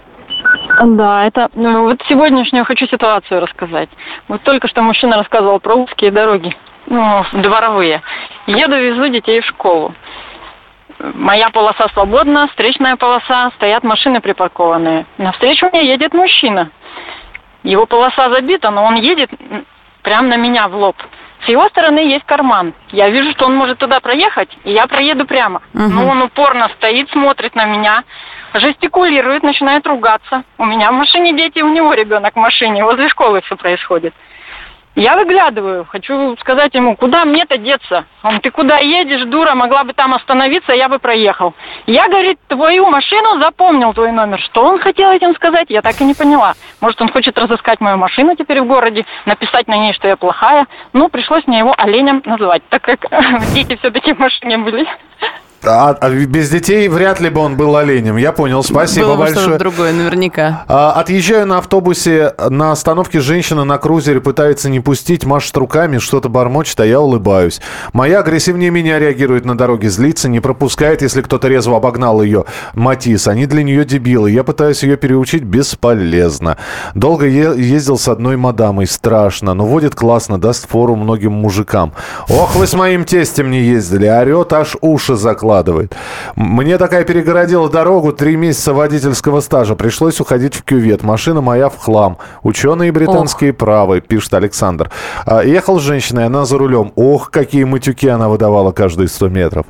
Да, 0.84 1.26
это 1.26 1.50
ну, 1.54 1.84
вот 1.84 2.02
сегодняшнюю 2.10 2.66
хочу 2.66 2.88
ситуацию 2.88 3.42
рассказать. 3.42 3.90
Вот 4.28 4.42
только 4.44 4.68
что 4.68 4.82
мужчина 4.82 5.18
рассказывал 5.18 5.60
про 5.60 5.76
узкие 5.76 6.12
дороги, 6.12 6.56
ну, 6.88 7.24
дворовые. 7.34 8.02
Еду, 8.48 8.76
везу 8.76 9.08
детей 9.08 9.42
в 9.42 9.46
школу. 9.46 9.94
Моя 11.00 11.50
полоса 11.50 11.88
свободна, 11.94 12.48
встречная 12.50 12.96
полоса, 12.96 13.52
стоят 13.56 13.84
машины 13.84 14.22
припаркованные. 14.22 15.06
Навстречу 15.18 15.68
мне 15.72 15.88
едет 15.88 16.14
мужчина. 16.14 16.70
Его 17.64 17.86
полоса 17.86 18.30
забита, 18.30 18.72
но 18.72 18.84
он 18.84 18.96
едет 18.96 19.30
прямо 20.02 20.28
на 20.28 20.38
меня 20.38 20.68
в 20.68 20.76
лоб. 20.76 20.96
С 21.46 21.48
его 21.48 21.68
стороны 21.70 22.00
есть 22.00 22.26
карман. 22.26 22.74
Я 22.92 23.10
вижу, 23.10 23.32
что 23.32 23.46
он 23.46 23.56
может 23.56 23.80
туда 23.80 24.00
проехать, 24.00 24.50
и 24.64 24.72
я 24.72 24.86
проеду 24.88 25.26
прямо. 25.26 25.62
Но 25.74 26.08
он 26.08 26.22
упорно 26.22 26.70
стоит, 26.78 27.10
смотрит 27.10 27.56
на 27.56 27.66
меня, 27.66 28.04
жестикулирует, 28.54 29.42
начинает 29.42 29.88
ругаться. 29.88 30.44
У 30.58 30.66
меня 30.66 30.92
в 30.92 30.96
машине 30.96 31.34
дети, 31.34 31.62
у 31.62 31.70
него 31.70 31.94
ребенок 31.94 32.36
в 32.36 32.40
машине, 32.40 32.84
возле 32.84 33.10
школы 33.10 33.42
все 33.42 33.56
происходит. 33.56 34.14
Я 34.96 35.16
выглядываю, 35.16 35.86
хочу 35.86 36.36
сказать 36.42 36.74
ему, 36.74 36.98
куда 36.98 37.24
мне-то 37.24 37.58
деться? 37.58 38.06
Он, 38.24 38.42
ты 38.42 38.52
куда 38.52 38.78
едешь, 38.80 39.26
дура, 39.26 39.56
могла 39.56 39.86
бы 39.86 39.94
там 39.94 40.14
остановиться, 40.14 40.74
я 40.74 40.90
бы 40.90 41.00
проехал. 41.00 41.54
Я, 41.88 42.10
говорит, 42.10 42.40
твою 42.50 42.88
машину 42.88 43.40
запомнил, 43.40 43.94
твой 43.94 44.12
номер. 44.12 44.42
Что 44.42 44.66
он 44.66 44.80
хотел 44.80 45.10
этим 45.12 45.34
сказать, 45.36 45.68
я 45.70 45.82
так 45.82 46.00
и 46.02 46.04
не 46.04 46.14
поняла. 46.14 46.56
Может, 46.82 47.02
он 47.02 47.10
хочет 47.10 47.38
разыскать 47.38 47.80
мою 47.80 47.96
машину 47.96 48.36
теперь 48.36 48.62
в 48.62 48.68
городе, 48.68 49.06
написать 49.26 49.70
на 49.70 49.78
ней, 49.78 49.94
что 49.94 50.10
я 50.10 50.18
плохая. 50.18 50.68
Ну, 50.92 51.08
пришлось 51.08 51.48
мне 51.48 51.60
его 51.60 51.74
оленем 51.78 52.22
называть, 52.26 52.64
так 52.68 52.82
как 52.82 53.06
дети 53.54 53.78
все-таки 53.78 54.14
в 54.14 54.20
машине 54.20 54.58
были. 54.58 54.86
А, 55.64 55.90
а 56.00 56.10
без 56.10 56.50
детей 56.50 56.88
вряд 56.88 57.20
ли 57.20 57.30
бы 57.30 57.40
он 57.42 57.56
был 57.56 57.76
оленем. 57.78 58.18
Я 58.18 58.32
понял, 58.32 58.64
спасибо 58.64 59.08
Было 59.08 59.14
бы 59.14 59.20
большое. 59.20 59.42
что-то 59.46 59.60
другое, 59.60 59.94
наверняка. 59.94 60.64
А, 60.68 60.92
Отъезжаю 60.94 61.46
на 61.46 61.60
автобусе, 61.60 62.34
на 62.50 62.72
остановке 62.72 63.20
женщина 63.20 63.64
на 63.64 63.78
крузере 63.78 64.22
пытается 64.22 64.70
не 64.70 64.80
пустить, 64.80 65.24
машет 65.26 65.56
руками, 65.58 66.00
что-то 66.00 66.30
бормочет, 66.30 66.80
а 66.80 66.86
я 66.86 67.00
улыбаюсь. 67.00 67.62
Моя 67.94 68.20
агрессивнее 68.22 68.72
меня 68.72 68.98
реагирует 68.98 69.46
на 69.46 69.56
дороге, 69.56 69.90
злится, 69.90 70.30
не 70.30 70.40
пропускает, 70.40 71.02
если 71.04 71.22
кто-то 71.22 71.48
резво 71.48 71.78
обогнал 71.78 72.22
ее. 72.24 72.46
Матис, 72.74 73.28
они 73.28 73.46
для 73.46 73.62
нее 73.64 73.86
дебилы. 73.86 74.32
Я 74.32 74.44
пытаюсь 74.44 74.82
ее 74.82 74.98
переучить, 74.98 75.44
бесполезно. 75.44 76.58
Долго 76.96 77.26
е- 77.28 77.54
ездил 77.58 77.98
с 78.00 78.08
одной 78.08 78.36
мадамой, 78.36 78.88
страшно, 78.88 79.54
но 79.54 79.66
водит 79.66 79.94
классно, 79.96 80.40
даст 80.40 80.68
фору 80.68 80.96
многим 80.96 81.34
мужикам. 81.34 81.94
Ох, 82.30 82.56
вы 82.56 82.66
с 82.66 82.74
моим 82.74 83.04
тестем 83.06 83.52
не 83.52 83.62
ездили, 83.62 84.08
орет, 84.08 84.54
аж 84.54 84.76
уши 84.82 85.16
закладывает. 85.16 85.51
Докладывает. 85.52 85.96
Мне 86.36 86.78
такая 86.78 87.04
перегородила 87.04 87.70
дорогу, 87.70 88.14
три 88.14 88.36
месяца 88.36 88.74
водительского 88.74 89.42
стажа. 89.42 89.76
Пришлось 89.76 90.20
уходить 90.20 90.56
в 90.56 90.64
кювет. 90.64 91.04
Машина 91.04 91.42
моя 91.42 91.70
в 91.70 91.78
хлам. 91.78 92.18
Ученые 92.44 92.92
британские 92.92 93.54
правы, 93.54 94.02
пишет 94.02 94.34
Александр. 94.34 94.90
А, 95.26 95.44
ехал 95.44 95.80
с 95.80 95.84
женщиной, 95.84 96.26
она 96.26 96.46
за 96.46 96.58
рулем. 96.58 96.94
Ох, 96.96 97.32
какие 97.32 97.66
матюки 97.66 98.08
она 98.08 98.30
выдавала 98.30 98.72
каждые 98.72 99.08
100 99.08 99.30
метров. 99.30 99.66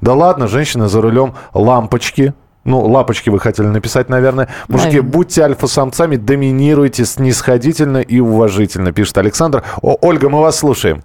Да 0.00 0.14
ладно, 0.14 0.48
женщина 0.48 0.88
за 0.88 1.00
рулем. 1.00 1.34
Лампочки, 1.52 2.32
ну, 2.64 2.80
лапочки 2.80 3.30
вы 3.30 3.38
хотели 3.38 3.66
написать, 3.66 4.08
наверное. 4.08 4.48
Мужики, 4.68 4.96
Наверное. 4.96 5.12
будьте 5.12 5.42
альфа-самцами, 5.42 6.16
доминируйте 6.16 7.04
снисходительно 7.04 7.98
и 7.98 8.20
уважительно, 8.20 8.92
пишет 8.92 9.18
Александр. 9.18 9.62
О, 9.82 9.96
Ольга, 10.00 10.28
мы 10.28 10.40
вас 10.40 10.58
слушаем. 10.58 11.02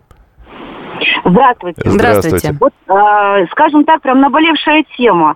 Здравствуйте. 1.23 1.81
Здравствуйте. 1.85 2.55
Вот, 2.59 2.73
э, 2.87 3.45
скажем 3.51 3.83
так, 3.83 4.01
прям 4.01 4.21
наболевшая 4.21 4.83
тема. 4.97 5.35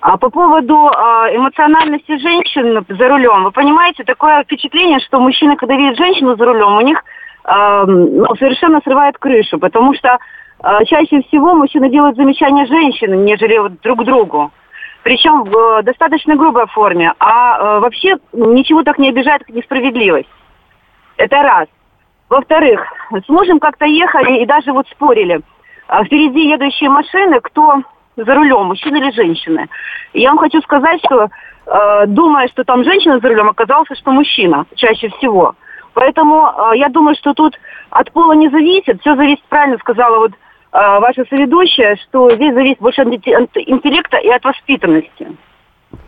А 0.00 0.16
по 0.16 0.30
поводу 0.30 0.74
э, 0.74 1.36
эмоциональности 1.36 2.18
женщин 2.18 2.84
за 2.88 3.08
рулем, 3.08 3.44
вы 3.44 3.52
понимаете, 3.52 4.04
такое 4.04 4.42
впечатление, 4.42 4.98
что 5.00 5.20
мужчины, 5.20 5.56
когда 5.56 5.76
видят 5.76 5.96
женщину 5.96 6.36
за 6.36 6.44
рулем, 6.44 6.76
у 6.76 6.80
них 6.80 7.02
э, 7.44 7.84
ну, 7.86 8.34
совершенно 8.36 8.80
срывает 8.82 9.16
крышу, 9.18 9.58
потому 9.58 9.94
что 9.94 10.18
э, 10.62 10.84
чаще 10.86 11.22
всего 11.22 11.54
мужчины 11.54 11.88
делают 11.88 12.16
замечания 12.16 12.66
женщинам, 12.66 13.24
нежели 13.24 13.58
вот 13.58 13.80
друг 13.80 14.04
другу. 14.04 14.50
Причем 15.02 15.44
в 15.44 15.56
э, 15.56 15.82
достаточно 15.82 16.36
грубой 16.36 16.66
форме. 16.66 17.12
А 17.18 17.58
э, 17.58 17.80
вообще 17.80 18.16
ничего 18.32 18.82
так 18.82 18.98
не 18.98 19.08
обижает, 19.08 19.44
как 19.44 19.54
несправедливость. 19.54 20.28
Это 21.16 21.42
раз. 21.42 21.68
Во-вторых, 22.32 22.80
с 23.10 23.28
мужем 23.28 23.60
как-то 23.60 23.84
ехали 23.84 24.38
и 24.40 24.46
даже 24.46 24.72
вот 24.72 24.88
спорили. 24.88 25.42
А 25.86 26.02
Впереди 26.02 26.48
едущие 26.48 26.88
машины, 26.88 27.38
кто 27.42 27.82
за 28.16 28.34
рулем, 28.34 28.68
мужчина 28.68 28.96
или 28.96 29.10
женщина. 29.10 29.66
И 30.14 30.22
я 30.22 30.30
вам 30.30 30.38
хочу 30.38 30.62
сказать, 30.62 30.98
что 31.04 31.26
э, 31.26 32.06
думая, 32.06 32.48
что 32.48 32.64
там 32.64 32.84
женщина 32.84 33.18
за 33.18 33.28
рулем, 33.28 33.50
оказалось, 33.50 33.86
что 33.98 34.12
мужчина 34.12 34.64
чаще 34.76 35.10
всего. 35.10 35.54
Поэтому 35.92 36.46
э, 36.46 36.78
я 36.78 36.88
думаю, 36.88 37.16
что 37.16 37.34
тут 37.34 37.54
от 37.90 38.10
пола 38.12 38.32
не 38.32 38.48
зависит. 38.48 39.02
Все 39.02 39.14
зависит, 39.14 39.44
правильно 39.50 39.76
сказала 39.76 40.16
вот 40.16 40.32
э, 40.32 40.36
ваша 40.72 41.26
соведущая, 41.28 41.96
что 41.96 42.34
здесь 42.34 42.54
зависит 42.54 42.78
больше 42.78 43.02
от 43.02 43.08
инте- 43.08 43.34
от 43.34 43.50
интеллекта 43.56 44.16
и 44.16 44.30
от 44.30 44.42
воспитанности. 44.42 45.28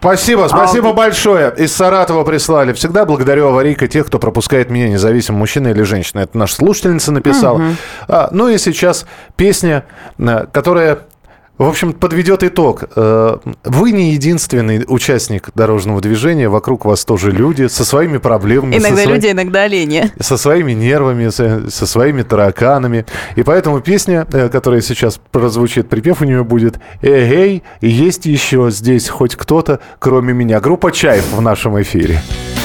Спасибо, 0.01 0.49
спасибо 0.49 0.93
большое. 0.93 1.53
Из 1.57 1.73
Саратова 1.73 2.25
прислали. 2.25 2.73
Всегда 2.75 3.07
благодарю 3.07 3.49
аварийка 3.49 3.89
тех, 3.89 4.07
кто 4.07 4.19
пропускает 4.19 4.69
меня, 4.69 4.89
независимо, 4.89 5.39
мужчина 5.39 5.69
или 5.69 5.83
женщина. 5.83 6.21
Это 6.21 6.37
наша 6.37 6.57
слушательница 6.57 7.11
написала. 7.11 7.59
Мгм. 7.59 7.77
А, 8.09 8.29
ну 8.31 8.49
и 8.49 8.59
сейчас 8.59 9.07
песня, 9.37 9.85
э, 10.19 10.47
которая... 10.53 10.99
В 11.57 11.63
общем, 11.63 11.93
подведет 11.93 12.43
итог. 12.43 12.83
Э, 12.97 13.37
Вы 13.63 13.93
не 13.93 14.11
единственный 14.15 14.85
участник 14.89 15.51
дорожного 15.55 16.01
движения. 16.01 16.49
Вокруг 16.49 16.85
вас 16.85 17.05
тоже 17.05 17.31
люди 17.31 17.69
со 17.69 17.85
своими 17.85 18.19
проблемами. 18.19 18.73
со 18.77 18.79
Иногда 18.89 19.03
свои- 19.05 19.15
люди, 19.15 19.27
иногда 19.31 19.63
олени. 19.63 20.11
со 20.19 20.37
своими 20.37 20.73
нервами, 20.73 21.29
со, 21.29 21.71
со 21.71 21.87
своими 21.87 22.23
тараканами. 22.23 23.07
И 23.37 23.45
поэтому 23.45 23.81
песня, 23.81 24.27
э, 24.33 24.49
которая 24.49 24.81
сейчас 24.81 25.21
прозвучит, 25.31 25.89
припев 25.89 26.23
у 26.23 26.25
нее 26.25 26.43
будет 26.43 26.81
«Эгей, 27.03 27.63
есть 27.81 28.27
еще 28.27 28.69
здесь 28.73 29.09
хоть 29.09 29.37
кто-то, 29.37 29.79
кроме 30.01 30.33
меня». 30.35 30.59
Группа 30.59 30.91
«Чаев» 30.91 31.25
в 31.33 31.41
нашем 31.41 31.81
эфире. 31.81 32.21
В 32.57 32.64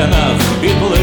на 0.00 0.06
стенах 0.06 0.40
битлы 0.62 0.99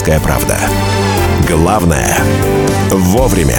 «Комсомольская 0.00 0.20
правда». 0.20 0.58
Главное– 1.46 2.16
вовремя. 2.90 3.58